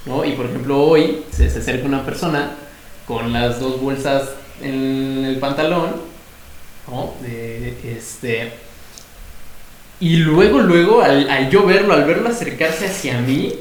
[0.06, 0.26] ¿no?
[0.26, 2.52] Y por ejemplo hoy se, se, acerca una persona
[3.06, 4.30] con las dos bolsas
[4.62, 5.96] en el pantalón,
[6.88, 7.14] ¿no?
[7.22, 8.54] De, este,
[10.00, 13.54] y luego, luego, al, al yo verlo, al verlo acercarse hacia mí,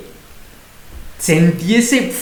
[1.18, 2.12] sentí ese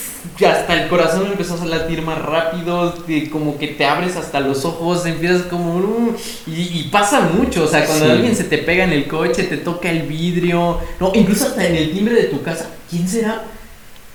[0.46, 2.94] hasta el corazón empezó a latir más rápido,
[3.30, 5.76] como que te abres hasta los ojos, empiezas como...
[5.76, 9.58] Uh, y, pasa mucho, o sea, cuando alguien se te pega en el coche, te
[9.58, 13.42] toca el vidrio, no, incluso hasta en el timbre de tu casa, ¿quién será?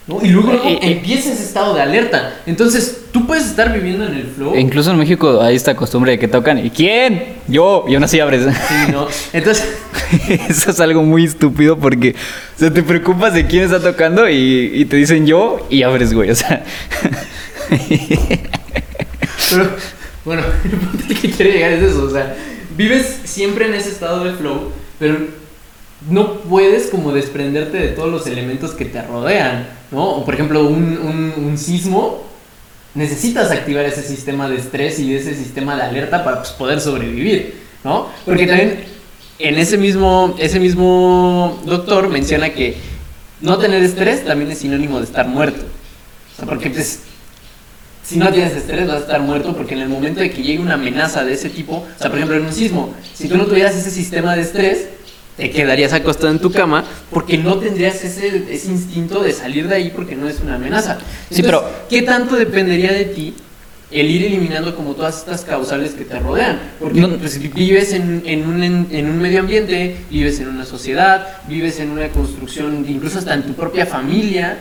[0.08, 0.20] ¿No?
[0.22, 2.42] Y luego eh, eh, empieza ese estado de alerta.
[2.46, 4.56] Entonces, tú puedes estar viviendo en el flow.
[4.56, 7.38] E incluso en México hay esta costumbre de que tocan, ¿y quién?
[7.48, 8.44] Yo, y aún así abres.
[8.44, 9.08] Sí, ¿no?
[9.34, 9.68] Entonces,
[10.50, 12.16] eso es algo muy estúpido porque,
[12.56, 16.14] o sea, te preocupas de quién está tocando y, y te dicen yo y abres,
[16.14, 16.64] güey, o sea.
[19.50, 19.70] Pero,
[20.26, 22.36] bueno, el punto que quiere llegar es eso, o sea,
[22.76, 25.18] vives siempre en ese estado de flow, pero
[26.10, 30.04] no puedes como desprenderte de todos los elementos que te rodean, ¿no?
[30.10, 32.27] O por ejemplo, un, un, sismo,
[32.98, 37.54] necesitas activar ese sistema de estrés y ese sistema de alerta para pues, poder sobrevivir,
[37.84, 38.10] ¿no?
[38.26, 38.86] Porque también
[39.38, 42.76] en ese mismo, ese mismo doctor menciona que
[43.40, 45.64] no tener estrés también es sinónimo de estar muerto.
[45.64, 47.02] O sea, porque pues,
[48.04, 50.60] si no tienes estrés vas a estar muerto porque en el momento de que llegue
[50.60, 53.46] una amenaza de ese tipo, o sea, por ejemplo en un sismo, si tú no
[53.46, 54.88] tuvieras ese sistema de estrés,
[55.38, 59.76] te quedarías acostado en tu cama porque no tendrías ese, ese instinto de salir de
[59.76, 60.98] ahí porque no es una amenaza.
[61.30, 63.36] sí, pero ¿qué tanto dependería de ti
[63.92, 66.60] el ir eliminando como todas estas causales que te rodean?
[66.80, 71.80] Porque pues, vives en, en, un, en, un medio ambiente, vives en una sociedad, vives
[71.80, 74.58] en una construcción, incluso hasta en tu propia familia.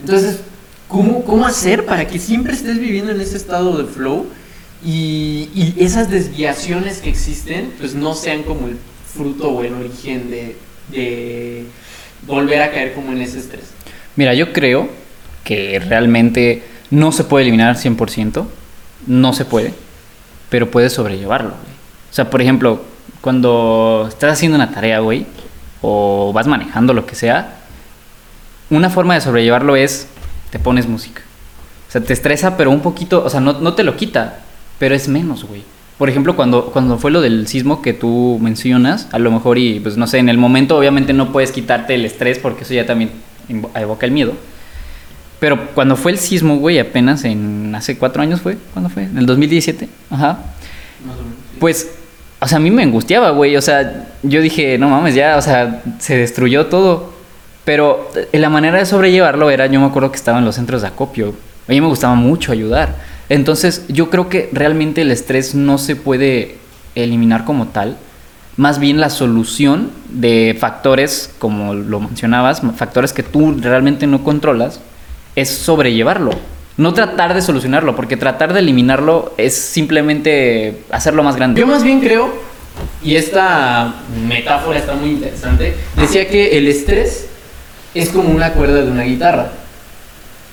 [0.00, 0.38] Entonces,
[0.86, 4.26] ¿cómo, cómo hacer para que siempre estés viviendo en ese estado de flow?
[4.82, 8.78] Y, y, esas desviaciones que existen, pues no sean como el
[9.14, 11.66] fruto o el origen de,
[12.26, 13.72] volver a caer como en ese estrés?
[14.16, 14.88] Mira, yo creo
[15.44, 18.46] que realmente no se puede eliminar 100%,
[19.06, 19.72] no se puede,
[20.48, 21.50] pero puedes sobrellevarlo.
[21.50, 22.82] O sea, por ejemplo,
[23.20, 25.26] cuando estás haciendo una tarea, güey,
[25.82, 27.56] o vas manejando lo que sea,
[28.68, 30.08] una forma de sobrellevarlo es
[30.50, 31.22] te pones música.
[31.88, 34.40] O sea, te estresa, pero un poquito, o sea, no, no te lo quita,
[34.78, 35.62] pero es menos, güey
[36.00, 39.80] por ejemplo, cuando, cuando fue lo del sismo que tú mencionas, a lo mejor y
[39.80, 42.86] pues no sé, en el momento obviamente no puedes quitarte el estrés porque eso ya
[42.86, 43.10] también
[43.74, 44.32] evoca el miedo.
[45.40, 49.02] Pero cuando fue el sismo, güey, apenas en hace cuatro años fue, ¿cuándo fue?
[49.02, 50.38] En el 2017, ajá.
[51.58, 51.92] Pues,
[52.40, 55.42] o sea, a mí me angustiaba, güey, o sea, yo dije, no mames, ya, o
[55.42, 57.12] sea, se destruyó todo.
[57.66, 60.80] Pero eh, la manera de sobrellevarlo era, yo me acuerdo que estaba en los centros
[60.80, 61.34] de acopio.
[61.68, 63.19] A mí me gustaba mucho ayudar.
[63.30, 66.56] Entonces yo creo que realmente el estrés no se puede
[66.96, 67.96] eliminar como tal.
[68.56, 74.80] Más bien la solución de factores, como lo mencionabas, factores que tú realmente no controlas,
[75.36, 76.32] es sobrellevarlo.
[76.76, 81.60] No tratar de solucionarlo, porque tratar de eliminarlo es simplemente hacerlo más grande.
[81.60, 82.32] Yo más bien creo,
[83.02, 83.94] y esta
[84.26, 87.28] metáfora está muy interesante, decía que el estrés
[87.94, 89.52] es como una cuerda de una guitarra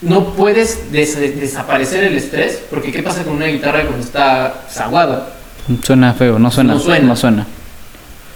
[0.02, 5.30] no puedes desaparecer el estrés, porque ¿qué pasa con una guitarra cuando está saguada?
[5.84, 7.46] Suena feo, no suena, no suena.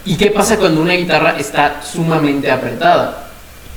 [0.04, 3.28] ¿Y qué pasa cuando una guitarra está sumamente apretada?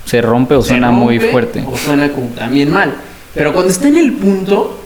[0.05, 1.63] Se rompe o suena muy fuerte.
[1.67, 2.95] O suena también mal.
[3.33, 4.79] Pero cuando está en el punto,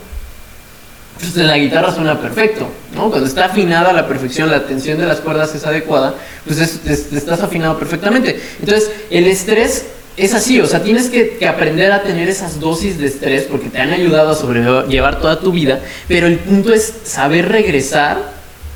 [1.19, 3.09] pues la guitarra suena perfecto, ¿no?
[3.09, 7.41] Cuando está afinada a la perfección, la tensión de las cuerdas es adecuada, pues estás
[7.41, 8.41] afinado perfectamente.
[8.59, 9.85] Entonces, el estrés
[10.19, 13.79] es así, o sea, tienes que, aprender a tener esas dosis de estrés porque te
[13.79, 18.33] han ayudado a sobrellevar toda tu vida, pero el punto es saber regresar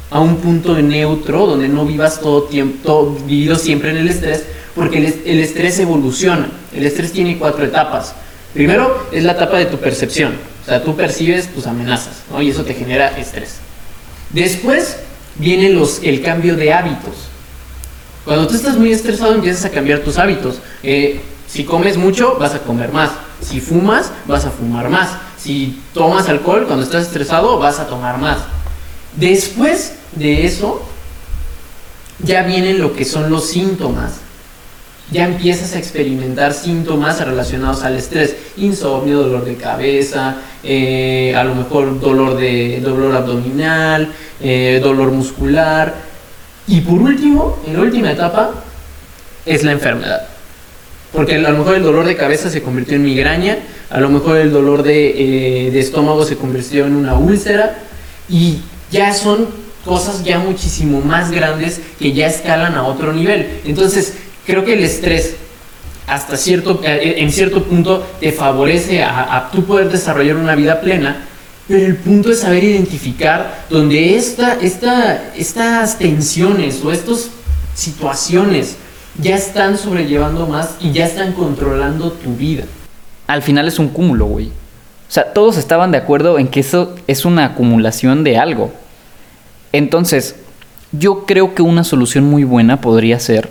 [0.09, 4.97] a un punto neutro donde no vivas todo tiempo, vivido siempre en el estrés, porque
[5.25, 6.47] el, estrés evoluciona.
[6.73, 8.13] El estrés tiene cuatro etapas.
[8.53, 12.41] Primero es la etapa de tu percepción, o sea, tú percibes tus amenazas, ¿no?
[12.41, 13.55] Y eso te genera estrés.
[14.29, 14.97] Después
[15.35, 17.15] viene los, el cambio de hábitos.
[18.23, 20.59] Cuando tú estás muy estresado empiezas a cambiar tus hábitos.
[20.83, 21.19] Eh,
[21.53, 23.11] si comes mucho, vas a comer más.
[23.39, 25.11] Si fumas, vas a fumar más.
[25.37, 28.39] Si tomas alcohol cuando estás estresado, vas a tomar más.
[29.15, 30.81] Después de eso,
[32.23, 34.13] ya vienen lo que son los síntomas.
[35.11, 41.53] ya empiezas a experimentar síntomas relacionados al estrés, insomnio, dolor de cabeza, eh, a lo
[41.53, 44.11] mejor dolor, de, dolor abdominal,
[44.41, 45.93] eh, dolor muscular.
[46.65, 48.53] Y por último, en la última etapa,
[49.45, 50.32] es la enfermedad.
[51.13, 54.37] Porque a lo mejor el dolor de cabeza se convirtió en migraña, a lo mejor
[54.37, 57.77] el dolor de, eh, de estómago se convirtió en una úlcera
[58.27, 58.57] y
[58.91, 59.47] ya son
[59.85, 63.61] cosas ya muchísimo más grandes que ya escalan a otro nivel.
[63.65, 64.13] Entonces,
[64.45, 65.35] creo que el estrés
[66.07, 70.81] hasta cierto, eh, en cierto punto te favorece a, a tú poder desarrollar una vida
[70.81, 71.27] plena,
[71.67, 77.29] pero el punto es saber identificar donde esta, esta, estas tensiones o estas
[77.73, 78.77] situaciones
[79.19, 82.63] ya están sobrellevando más y ya están controlando tu vida.
[83.27, 84.47] Al final es un cúmulo, güey.
[84.47, 88.73] O sea, todos estaban de acuerdo en que eso es una acumulación de algo.
[89.71, 90.35] Entonces,
[90.91, 93.49] yo creo que una solución muy buena podría ser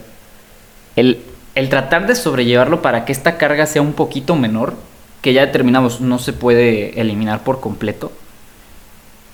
[0.96, 1.20] el,
[1.55, 4.75] el tratar de sobrellevarlo para que esta carga sea un poquito menor,
[5.20, 8.12] que ya determinamos no se puede eliminar por completo.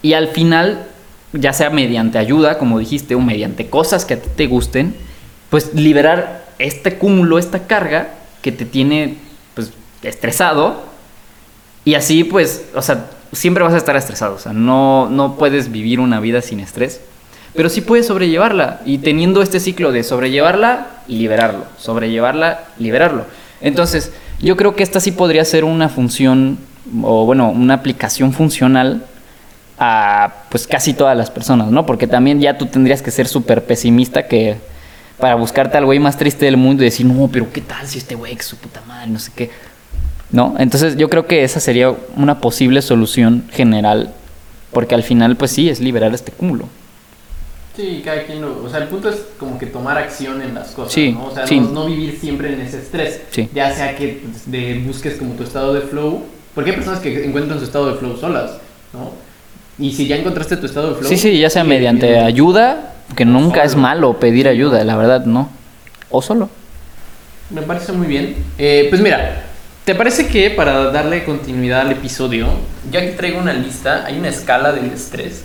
[0.03, 0.87] Y al final,
[1.33, 4.95] ya sea mediante ayuda, como dijiste, o mediante cosas que a ti te gusten,
[5.51, 8.09] pues liberar este cúmulo, esta carga
[8.43, 9.17] que te tiene
[9.55, 10.83] pues estresado.
[11.85, 15.71] Y así pues, o sea, siempre vas a estar estresado, o sea, no, no puedes
[15.71, 17.01] vivir una vida sin estrés,
[17.55, 18.81] pero sí puedes sobrellevarla.
[18.85, 23.25] Y teniendo este ciclo de sobrellevarla y liberarlo, sobrellevarla, liberarlo.
[23.61, 26.59] Entonces, yo creo que esta sí podría ser una función
[27.03, 29.05] o bueno, una aplicación funcional
[29.79, 31.87] a pues casi todas las personas, ¿no?
[31.87, 34.57] Porque también ya tú tendrías que ser súper pesimista que
[35.19, 37.99] para buscarte al güey más triste del mundo y decir, no, pero ¿qué tal si
[37.99, 39.51] este güey es su puta madre, no sé qué?
[40.31, 40.55] ¿No?
[40.59, 44.13] Entonces yo creo que esa sería una posible solución general,
[44.73, 46.69] porque al final, pues sí, es liberar este cúmulo.
[47.77, 50.73] Sí, cada quien, lo- o sea, el punto es como que tomar acción en las
[50.73, 51.27] cosas, Sí, ¿no?
[51.27, 51.61] O sea, sí.
[51.61, 53.21] no, no vivir siempre en ese estrés.
[53.31, 53.49] Sí.
[53.55, 57.25] Ya sea que pues, de- busques como tu estado de flow, porque hay personas que
[57.25, 58.53] encuentran su estado de flow solas,
[58.93, 59.13] ¿no?
[59.79, 61.09] Y si ya encontraste tu estado de flow...
[61.09, 65.49] Sí, sí, ya sea mediante ayuda, que nunca es malo pedir ayuda, la verdad, no.
[66.11, 66.49] O solo.
[67.51, 68.37] Me parece muy bien.
[68.59, 69.45] Eh, pues mira,
[69.85, 72.49] ¿te parece que para darle continuidad al episodio,
[72.91, 75.45] yo aquí traigo una lista, hay una escala del estrés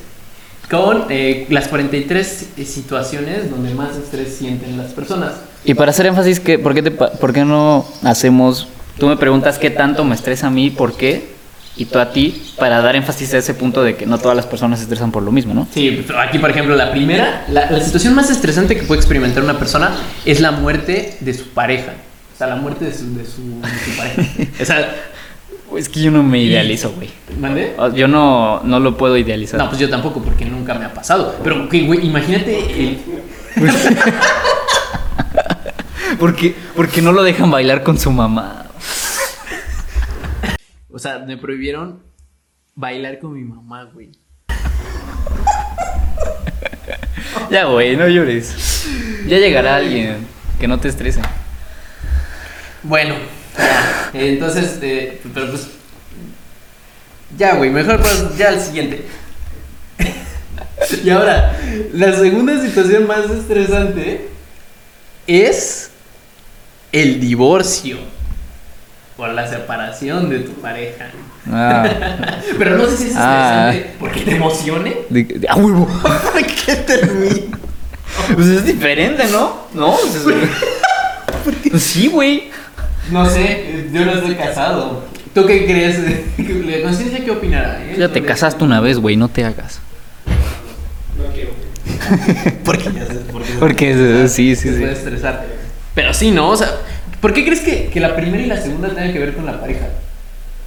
[0.69, 5.34] con eh, las 43 situaciones donde más estrés sienten las personas.
[5.65, 8.67] Y para hacer énfasis, que, ¿por, qué te ¿por qué no hacemos...
[8.97, 11.34] Tú me preguntas qué tanto me estresa a mí, por qué,
[11.75, 14.45] y tú a ti, para dar énfasis a ese punto de que no todas las
[14.45, 15.67] personas se estresan por lo mismo, ¿no?
[15.73, 19.57] Sí, aquí por ejemplo, la primera, la, la situación más estresante que puede experimentar una
[19.57, 19.91] persona
[20.25, 21.93] es la muerte de su pareja.
[22.33, 24.23] O sea, la muerte de su, de su, de su pareja.
[24.62, 24.95] O sea,
[25.77, 27.09] Es que yo no me idealizo, güey.
[27.39, 27.75] ¿mande?
[27.95, 29.59] Yo no, no lo puedo idealizar.
[29.59, 31.36] No, pues yo tampoco, porque nunca me ha pasado.
[31.43, 32.99] Pero, güey, imagínate el,
[36.19, 38.62] porque, porque no lo dejan bailar con su mamá.
[40.95, 42.03] O sea, me prohibieron
[42.75, 44.12] bailar con mi mamá, güey.
[47.49, 48.86] Ya, güey, no llores.
[49.25, 50.27] Ya llegará alguien
[50.60, 51.19] que no te estrese.
[52.84, 53.15] Bueno,
[53.58, 54.12] ya.
[54.13, 55.67] Entonces, eh, pero pues.
[57.39, 59.03] Ya, güey, mejor pues ya al siguiente.
[61.03, 61.60] y ahora,
[61.91, 64.27] la segunda situación más estresante
[65.25, 65.89] es
[66.91, 68.12] el divorcio
[69.17, 71.06] o la separación de tu pareja.
[71.52, 71.88] Ah,
[72.58, 73.69] Pero no sé si es Ah.
[73.71, 74.97] estresante porque te emocione.
[75.10, 75.88] de, de- ¡Ah, huevo!
[76.65, 77.43] que termine.
[78.36, 79.63] Pues es diferente, ¿no?
[79.73, 79.95] No,
[81.71, 82.52] pues, sí, güey.
[83.12, 85.04] No sé, yo no estoy casado.
[85.34, 85.99] ¿Tú qué crees?
[86.38, 87.82] ¿La conciencia qué opinará?
[87.84, 87.95] eh?
[87.97, 89.80] Ya te casaste una vez, güey, no te hagas.
[91.17, 91.49] No quiero.
[92.63, 94.80] porque ya sé, porque, Porque sí, sí, te sí.
[94.80, 95.45] puede estresar.
[95.95, 96.49] Pero sí, ¿no?
[96.49, 96.69] O sea,
[97.23, 99.59] ¿por qué crees que, que la primera y la segunda tengan que ver con la
[99.59, 99.88] pareja?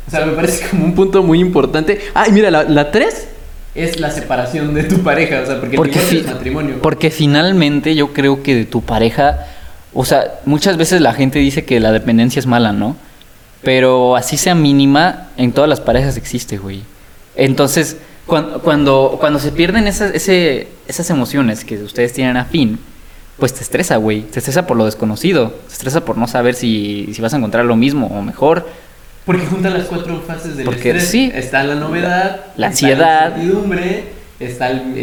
[0.09, 2.01] O sea, me parece como un punto muy importante.
[2.15, 3.29] Ah, y mira, la, la tres
[3.75, 5.43] es la separación de tu pareja.
[5.43, 6.79] O sea, porque, Porque, fi- es matrimonio.
[6.83, 9.47] porque finalmente yo creo que de tu pareja,
[9.93, 12.97] o sea, muchas veces la gente dice que la dependencia es mala, ¿no?
[13.63, 16.83] Pero así sea mínima, en todas las parejas existe, güey.
[17.35, 22.79] Entonces, cuando, cuando, cuando se pierden esas, ese, esas emociones que ustedes tienen afín,
[23.39, 24.23] pues te estresa, güey.
[24.23, 25.51] Te estresa por lo desconocido.
[25.67, 28.67] Te estresa por no saber si, si vas a encontrar lo mismo o mejor.
[29.25, 31.09] Porque junta las cuatro fases del Porque estrés.
[31.09, 31.31] sí.
[31.35, 33.31] Está la novedad, La está ansiedad.
[33.31, 34.05] la incertidumbre,
[34.41, 34.97] está el-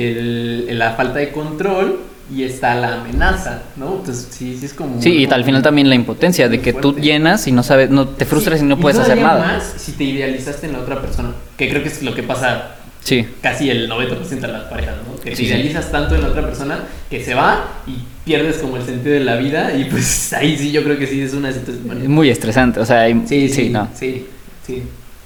[0.70, 2.00] el- la falta de control
[2.34, 3.98] y está la amenaza, ¿no?
[3.98, 5.02] Entonces sí, sí es como...
[5.02, 7.02] Sí, y al final también la impotencia de que tú fuerte.
[7.02, 9.58] llenas y no sabes, no te frustras Sí, y no puedes hacer todavía nada.
[9.58, 12.76] más si te idealizaste en la otra persona, que creo que es lo que pasa
[13.04, 13.28] Sí.
[13.42, 15.16] casi el 90% de las parejas, ¿no?
[15.20, 15.50] Que te Sí, sí.
[15.52, 16.80] idealizas tanto en la otra persona
[17.10, 20.72] que se va y pierdes como el sentido de la vida y pues ahí sí
[20.72, 22.02] yo creo que sí es una situación...
[22.02, 23.88] Es muy estresante, o sea, hay- Sí, sí, no.
[23.94, 24.28] sí,
[24.66, 24.84] sí.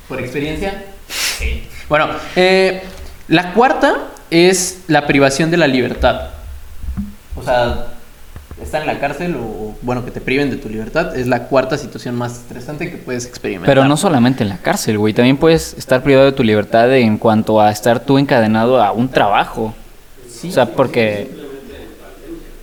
[0.07, 1.63] Por experiencia, sí.
[1.89, 2.81] Bueno, eh,
[3.27, 3.95] la cuarta
[4.31, 6.29] es la privación de la libertad.
[7.35, 7.87] O sea,
[8.63, 11.77] estar en la cárcel o, bueno, que te priven de tu libertad es la cuarta
[11.77, 13.67] situación más estresante que puedes experimentar.
[13.67, 15.13] Pero no solamente en la cárcel, güey.
[15.13, 19.09] También puedes estar privado de tu libertad en cuanto a estar tú encadenado a un
[19.09, 19.75] trabajo.
[20.29, 20.49] Sí.
[20.49, 21.29] O sea, porque...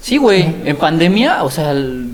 [0.05, 0.55] Sí, güey.
[0.67, 2.11] En pandemia, o sea, el-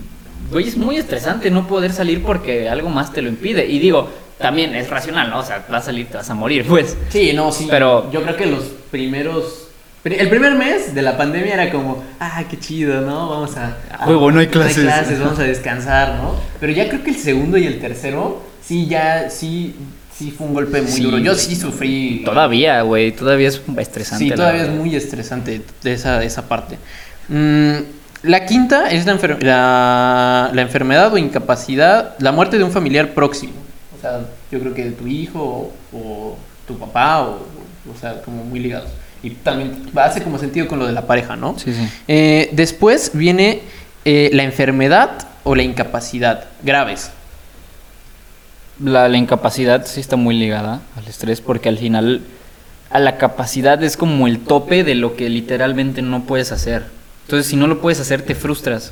[0.52, 3.66] güey, es muy estresante no poder salir porque algo más te lo impide.
[3.66, 5.40] Y digo, también es racional, ¿no?
[5.40, 6.96] O sea, vas a salir, te vas a morir, pues.
[7.08, 7.66] Sí, no, sí.
[7.68, 8.62] Pero- yo creo que los
[8.92, 9.66] primeros.
[10.04, 13.28] pri- El primer mes de la pandemia era como, ah, qué chido, ¿no?
[13.28, 13.76] Vamos a.
[13.98, 14.86] A huevo, no hay clases.
[15.20, 16.36] vamos a descansar, ¿no?
[16.60, 19.74] Pero ya creo que el segundo y el tercero, sí, ya, sí,
[20.16, 21.02] sí fue un golpe muy Sí.
[21.02, 21.18] duro.
[21.18, 22.22] Yo sí sufrí.
[22.24, 23.10] Todavía, güey.
[23.12, 24.24] Todavía es estresante.
[24.24, 24.80] Sí, la todavía es verdad.
[24.84, 26.78] muy estresante de esa, esa parte.
[27.30, 27.74] Mm,
[28.24, 33.14] la quinta es la, enfer- la, la enfermedad o incapacidad, la muerte de un familiar
[33.14, 33.54] próximo.
[33.96, 34.20] O sea,
[34.50, 37.36] yo creo que de tu hijo o, o tu papá, o,
[37.90, 38.90] o sea, como muy ligados.
[39.22, 41.58] Y también hace como sentido con lo de la pareja, ¿no?
[41.58, 41.88] Sí, sí.
[42.08, 43.60] Eh, después viene
[44.04, 45.10] eh, la enfermedad
[45.44, 47.10] o la incapacidad graves.
[48.82, 52.22] La, la incapacidad sí está muy ligada al estrés porque al final
[52.88, 56.84] a la capacidad es como el tope de lo que literalmente no puedes hacer.
[57.30, 58.90] Entonces si no lo puedes hacer te frustras.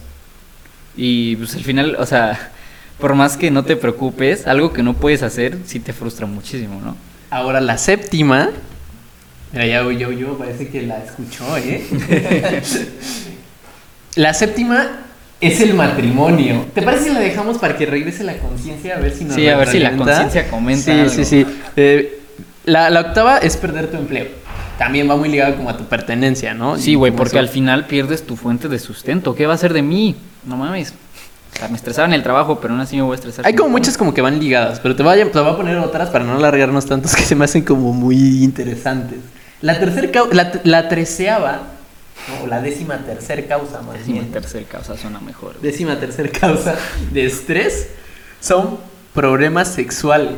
[0.97, 2.53] Y pues al final, o sea,
[3.01, 6.80] por más que no te preocupes, algo que no puedes hacer sí te frustra muchísimo,
[6.80, 6.97] ¿no?
[7.30, 8.51] Ahora la séptima.
[9.53, 11.82] Mira, ya yo, yo, yo, parece que la escuchó, ¿eh?
[14.14, 14.86] la séptima
[15.41, 16.64] es el matrimonio.
[16.72, 18.99] ¿Te parece si la dejamos para que regrese la conciencia?
[18.99, 21.11] A ver si nos Sí, a ver si la conciencia comenta Sí, algo.
[21.11, 21.45] sí, sí.
[21.74, 22.20] Eh,
[22.66, 24.38] la, la octava es perder tu empleo.
[24.79, 26.79] También va muy ligado como a tu pertenencia, ¿no?
[26.79, 29.35] Sí, güey, porque eso- al final pierdes tu fuente de sustento.
[29.35, 30.16] ¿Qué va a ser de mí?
[30.45, 30.95] No mames.
[31.53, 33.45] O sea, me estresaba en el trabajo, pero aún así me voy a estresar.
[33.47, 35.76] Hay como muchas como que van ligadas, pero te voy, a, te voy a poner
[35.79, 39.18] otras para no alargarnos tantos que se me hacen como muy interesantes.
[39.62, 41.62] La tercera, la, la treceava,
[42.43, 45.55] o la décima tercer causa más Décima bien, tercer causa suena mejor.
[45.59, 45.72] güey.
[45.72, 46.76] décima tercer causa
[47.12, 47.89] de estrés
[48.41, 48.79] son
[49.14, 50.37] problemas sexuales.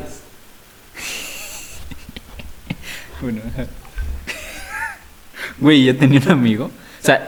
[3.21, 3.41] Bueno.
[5.61, 6.65] Güey, yo tenía un amigo.
[6.65, 7.25] O sea,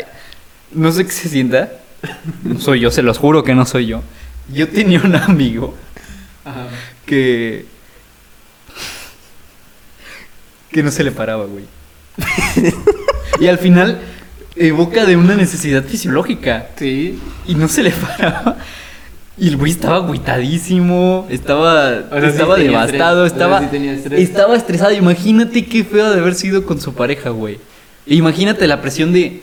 [0.72, 1.72] no sé qué se sienta.
[2.44, 4.02] No soy yo, se los juro que no soy yo.
[4.52, 5.76] Yo tenía un amigo
[7.06, 7.66] que.
[10.72, 11.66] que no se le paraba, güey.
[13.40, 14.02] y al final
[14.56, 16.70] evoca de una necesidad fisiológica.
[16.76, 17.20] Sí.
[17.48, 18.58] Y no se le paraba.
[19.38, 24.18] Y el güey estaba agüitadísimo, estaba, O sea, sí estaba devastado, estrés, o sea, estaba,
[24.18, 24.92] sí estaba estresado.
[24.94, 27.60] Imagínate qué feo de haber sido con su pareja, güey.
[28.06, 29.42] Imagínate la presión de,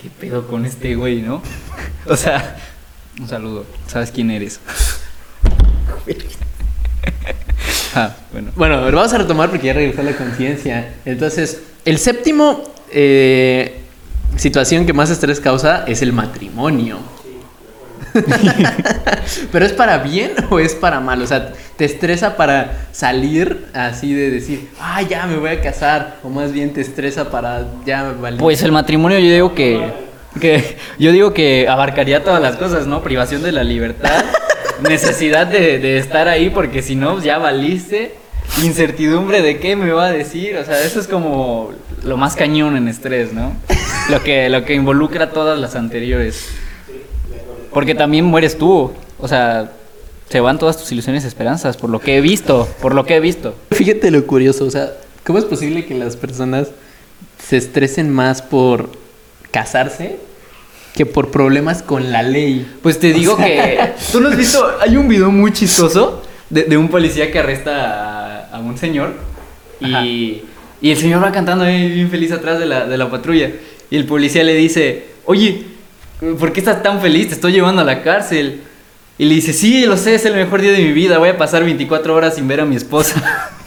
[0.00, 1.42] ¿qué pedo con este güey, no?
[2.06, 2.56] O sea,
[3.20, 4.58] un saludo, ¿sabes quién eres?
[7.94, 8.50] ah, bueno.
[8.56, 10.94] Bueno, a ver, vamos a retomar porque ya regresó la conciencia.
[11.04, 13.80] Entonces, el séptimo eh,
[14.36, 16.98] situación que más estrés causa es el matrimonio.
[19.52, 21.22] Pero es para bien o es para mal?
[21.22, 26.16] O sea, ¿te estresa para salir así de decir, ah, ya me voy a casar?
[26.22, 28.38] O más bien te estresa para ya valer.
[28.38, 29.80] Pues el matrimonio yo digo que,
[30.40, 33.02] que yo digo que abarcaría todas las cosas, ¿no?
[33.02, 34.24] Privación de la libertad,
[34.88, 38.14] necesidad de, de estar ahí porque si no ya valiste,
[38.62, 41.72] incertidumbre de qué me va a decir, o sea, eso es como
[42.04, 43.54] lo más cañón en estrés, ¿no?
[44.10, 46.48] Lo que lo que involucra todas las anteriores.
[47.72, 49.72] Porque también mueres tú, o sea,
[50.28, 53.16] se van todas tus ilusiones y esperanzas por lo que he visto, por lo que
[53.16, 53.54] he visto.
[53.70, 54.92] Fíjate lo curioso, o sea,
[55.24, 56.68] ¿cómo es posible que las personas
[57.42, 58.90] se estresen más por
[59.50, 60.16] casarse
[60.94, 62.70] que por problemas con la ley?
[62.82, 63.92] Pues te digo que.
[64.10, 64.64] ¿Tú no has visto?
[64.80, 69.14] Hay un video muy chistoso de, de un policía que arresta a, a un señor.
[69.80, 70.42] Y,
[70.80, 73.50] y el señor va cantando ahí bien feliz atrás de la, de la patrulla.
[73.90, 75.64] Y el policía le dice: Oye,
[76.38, 77.28] ¿por qué estás tan feliz?
[77.28, 78.62] Te estoy llevando a la cárcel.
[79.18, 81.18] Y le dice: Sí, lo sé, es el mejor día de mi vida.
[81.18, 83.50] Voy a pasar 24 horas sin ver a mi esposa.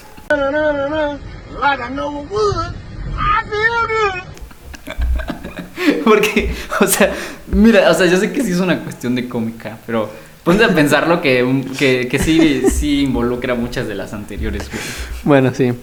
[6.04, 7.14] Porque, o sea,
[7.48, 10.10] mira, o sea, yo sé que sí es una cuestión de cómica, pero
[10.44, 14.82] ponte a pensarlo que, que, que sí, sí involucra muchas de las anteriores, güey.
[15.24, 15.74] Bueno, sí.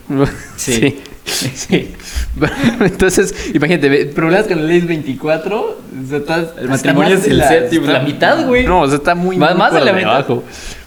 [0.56, 0.72] Sí.
[0.72, 1.00] Sí.
[1.54, 1.92] sí.
[2.80, 5.60] Entonces, imagínate, problemas con la ley es 24.
[5.60, 5.76] o
[6.08, 8.66] sea, estás- El matrimonio es el de séptimo, la mitad, güey.
[8.66, 10.10] No, o sea, está muy, Más- muy más de la mitad.
[10.26, 10.42] debajo.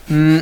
[0.08, 0.38] Mm,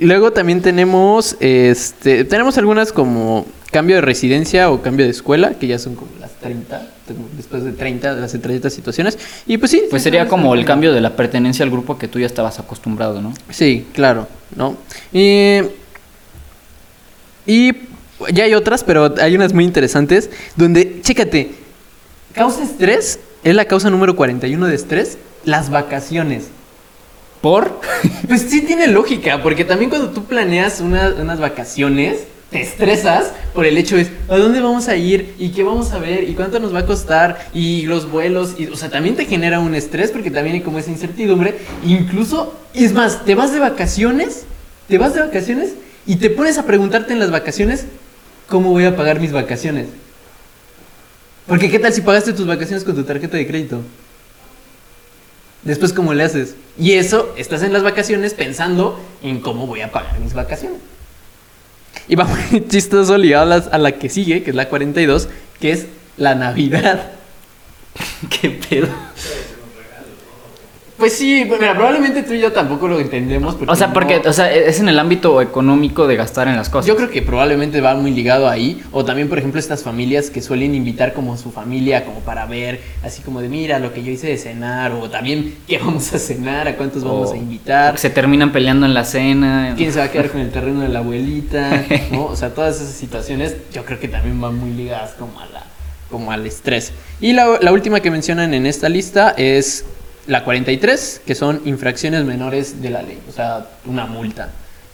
[0.00, 5.66] luego también tenemos, este, tenemos algunas como cambio de residencia o cambio de escuela, que
[5.66, 9.18] ya son como las 30, como después de 30, las 30 situaciones.
[9.46, 9.82] Y pues sí.
[9.90, 12.58] Pues sí, sería como el cambio de la pertenencia al grupo que tú ya estabas
[12.58, 13.34] acostumbrado, ¿no?
[13.50, 14.76] Sí, claro, ¿no?
[15.12, 15.58] Y,
[17.46, 17.72] y
[18.32, 21.50] ya hay otras, pero hay unas muy interesantes, donde, chécate,
[22.34, 26.44] causa estrés, es la causa número 41 de estrés, las vacaciones.
[27.40, 27.80] ¿Por?
[28.28, 32.18] Pues sí tiene lógica, porque también cuando tú planeas una- unas vacaciones,
[32.50, 35.98] te estresas por el hecho de a dónde vamos a ir y qué vamos a
[35.98, 39.24] ver y cuánto nos va a costar y los vuelos, y, o sea, también te
[39.26, 41.56] genera un estrés porque también hay como esa incertidumbre.
[41.84, 44.44] Incluso, es más, te vas de vacaciones,
[44.88, 45.70] te vas de vacaciones
[46.06, 47.86] y te pones a preguntarte en las vacaciones
[48.48, 49.86] cómo voy a pagar mis vacaciones.
[51.46, 53.80] Porque qué tal si pagaste tus vacaciones con tu tarjeta de crédito.
[55.62, 56.54] Después, ¿cómo le haces?
[56.78, 60.78] Y eso, estás en las vacaciones pensando en cómo voy a pagar mis vacaciones.
[62.08, 65.28] Y va muy chistoso ligado a, las- a la que sigue, que es la 42,
[65.60, 65.86] que es
[66.16, 67.12] la Navidad.
[68.40, 68.88] ¿Qué pedo?
[70.98, 73.54] Pues sí, mira, probablemente tú y yo tampoco lo entendemos.
[73.54, 76.56] Porque O sea, porque, no- o sea, es en el ámbito económico de gastar en
[76.56, 76.86] las cosas.
[76.86, 78.82] Yo creo que probablemente va muy ligado ahí.
[78.92, 82.80] O también, por ejemplo, estas familias que suelen invitar como su familia, como para ver,
[83.02, 84.92] así como de mira lo que yo hice de cenar.
[84.92, 87.98] O también qué vamos a cenar, a cuántos vamos a invitar.
[87.98, 89.74] Se terminan peleando en la cena.
[89.76, 92.24] quién se va a quedar con el terreno de la abuelita, ¿no?
[92.24, 95.62] O sea, todas esas situaciones yo creo que también van muy ligadas como a la
[96.10, 96.92] como al estrés.
[97.20, 99.84] Y la, la última que mencionan en esta lista es
[100.26, 104.50] la 43, que son infracciones menores de la ley, o sea, una multa.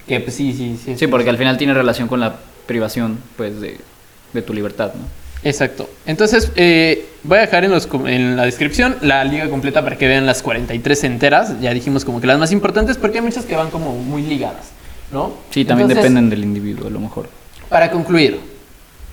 [0.07, 0.97] Que pues sí, sí, sí.
[0.99, 3.79] Sí, porque al final tiene relación con la privación, pues, de,
[4.33, 5.23] de tu libertad, ¿no?
[5.45, 5.89] Exacto.
[6.07, 10.07] Entonces, eh, voy a dejar en, los, en la descripción la liga completa para que
[10.07, 11.61] vean las 43 enteras.
[11.61, 14.67] Ya dijimos como que las más importantes porque hay muchas que van como muy ligadas,
[15.11, 15.33] ¿no?
[15.51, 17.29] Sí, también Entonces, dependen del individuo, a lo mejor.
[17.69, 18.39] Para concluir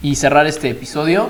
[0.01, 1.29] y cerrar este episodio,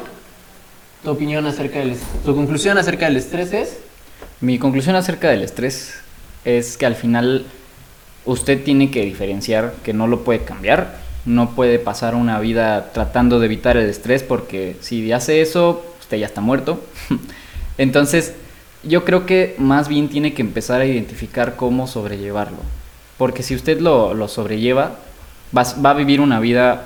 [1.04, 3.78] tu opinión acerca del tu conclusión acerca del estrés es
[4.42, 5.96] Mi conclusión acerca del estrés
[6.46, 7.46] es que al final
[8.26, 13.42] usted tiene que diferenciar que no lo puede cambiar, no puede pasar una vida tratando
[13.42, 16.82] de evitar el estrés porque si hace eso, usted ya está muerto.
[17.78, 18.34] Entonces,
[18.84, 22.60] yo creo que más bien tiene que empezar a identificar cómo sobrellevarlo.
[23.18, 24.96] Porque si usted lo, sobrelleva,
[25.56, 26.86] va, va a vivir una vida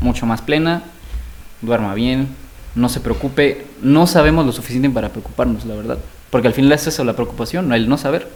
[0.00, 0.82] mucho más plena,
[1.62, 2.28] duerma bien,
[2.74, 3.64] no se preocupe.
[3.80, 5.98] No sabemos lo suficiente para preocuparnos, la verdad.
[6.32, 8.26] Porque al final es eso la preocupación, el no saber.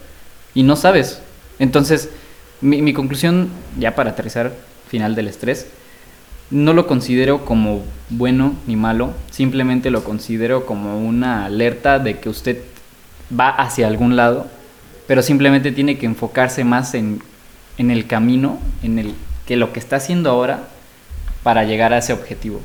[0.53, 1.23] Y no sabes.
[1.59, 2.11] Entonces,
[2.61, 4.53] mi, mi conclusión, ya para aterrizar,
[4.91, 5.67] final del estrés,
[6.51, 12.29] no lo considero como bueno ni malo, simplemente lo considero como una alerta de que
[12.29, 12.59] usted
[13.33, 14.47] va hacia algún lado,
[15.07, 17.23] pero simplemente tiene que enfocarse más en,
[17.79, 19.15] en el camino, en el
[19.47, 20.69] que lo que está haciendo ahora
[21.43, 22.61] para llegar a ese objetivo.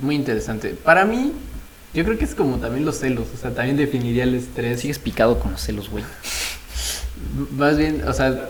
[0.00, 0.70] muy interesante.
[0.70, 1.32] Para mí,
[1.94, 4.80] yo creo que es como también los celos, o sea, también definiría el estrés.
[4.80, 6.04] Sigues picado con los celos, güey.
[7.56, 8.48] Más bien, o sea,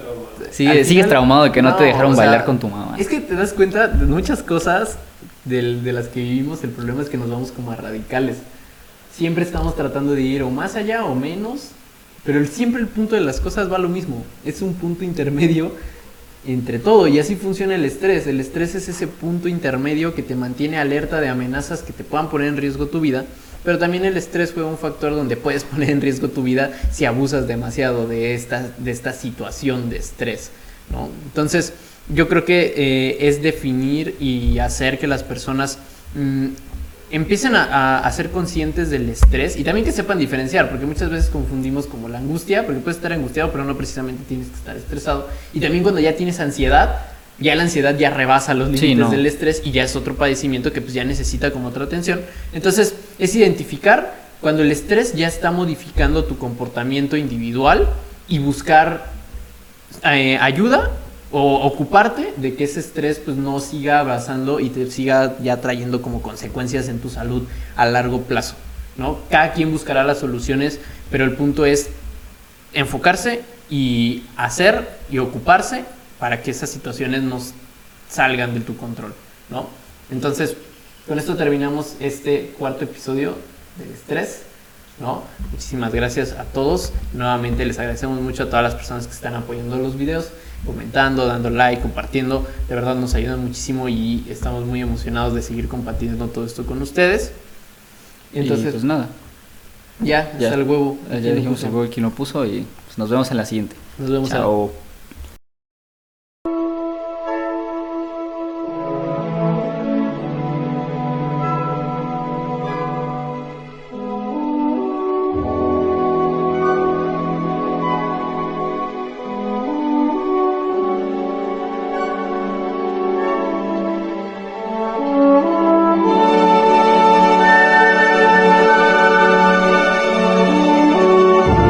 [0.51, 2.97] Sigue- sigues traumado de que no te dejaron o sea, bailar con tu mamá.
[2.99, 4.97] Es que te das cuenta de muchas cosas
[5.45, 8.37] del- de las que vivimos, el problema es que nos vamos como a radicales.
[9.15, 11.71] Siempre estamos tratando de ir o más allá o menos,
[12.25, 14.25] pero el- siempre el punto de las cosas va lo mismo.
[14.45, 15.73] Es un punto intermedio
[16.47, 18.27] entre todo y así funciona el estrés.
[18.27, 22.31] El estrés es ese punto intermedio que te mantiene alerta de amenazas que te puedan
[22.31, 23.27] poner en riesgo tu vida,
[23.65, 27.05] pero también el estrés juega un factor donde puedes poner en riesgo tu vida si
[27.05, 30.51] abusas demasiado de esta, de esta situación de estrés.
[30.91, 31.09] ¿no?
[31.27, 31.73] Entonces,
[32.09, 35.79] yo creo que eh, es definir y hacer que las personas
[36.15, 36.49] mm,
[37.11, 41.11] empiecen a, a- a ser conscientes del estrés y también que sepan diferenciar, porque muchas
[41.11, 44.77] veces confundimos como la angustia, porque puedes estar angustiado, pero no precisamente tienes que estar
[44.77, 45.29] estresado.
[45.53, 47.01] Y también cuando ya tienes ansiedad,
[47.39, 49.11] ya la ansiedad ya rebasa los límites Sí, no.
[49.11, 52.21] del estrés y ya es otro padecimiento que pues ya necesita como otra atención.
[52.53, 57.89] Entonces, es identificar cuando el estrés ya está modificando tu comportamiento individual
[58.29, 59.07] y buscar
[60.05, 60.91] eh, ayuda
[61.33, 66.03] o ocuparte de que ese estrés pues no siga avanzando y te siga ya trayendo
[66.03, 67.45] como consecuencias en tu salud
[67.77, 68.57] a largo plazo,
[68.97, 69.19] ¿no?
[69.31, 71.91] Cada quien buscará las soluciones, pero el punto es
[72.73, 75.85] enfocarse y hacer y ocuparse
[76.19, 77.41] para que esas situaciones no
[78.09, 79.15] salgan de tu control,
[79.49, 79.69] ¿no?
[80.11, 80.57] Entonces,
[81.07, 83.37] con esto terminamos este cuarto episodio
[83.79, 84.43] del estrés.
[85.01, 85.23] ¿no?
[85.51, 86.93] Muchísimas gracias a todos.
[87.13, 90.29] Nuevamente les agradecemos mucho a todas las personas que están apoyando los videos,
[90.67, 92.47] comentando, dando like, compartiendo.
[92.69, 96.81] De verdad nos ayudan muchísimo y estamos muy emocionados de seguir compartiendo todo esto con
[96.83, 97.33] ustedes.
[98.33, 99.09] Y Entonces, pues nada,
[100.01, 100.49] ya, ya.
[100.49, 100.99] está el huevo.
[101.11, 103.45] ya ¿Quién lo dijimos el huevo quién lo puso y pues nos vemos en la
[103.47, 103.77] siguiente.
[103.99, 104.31] Nos vemos.
[104.33, 104.71] a- Chao.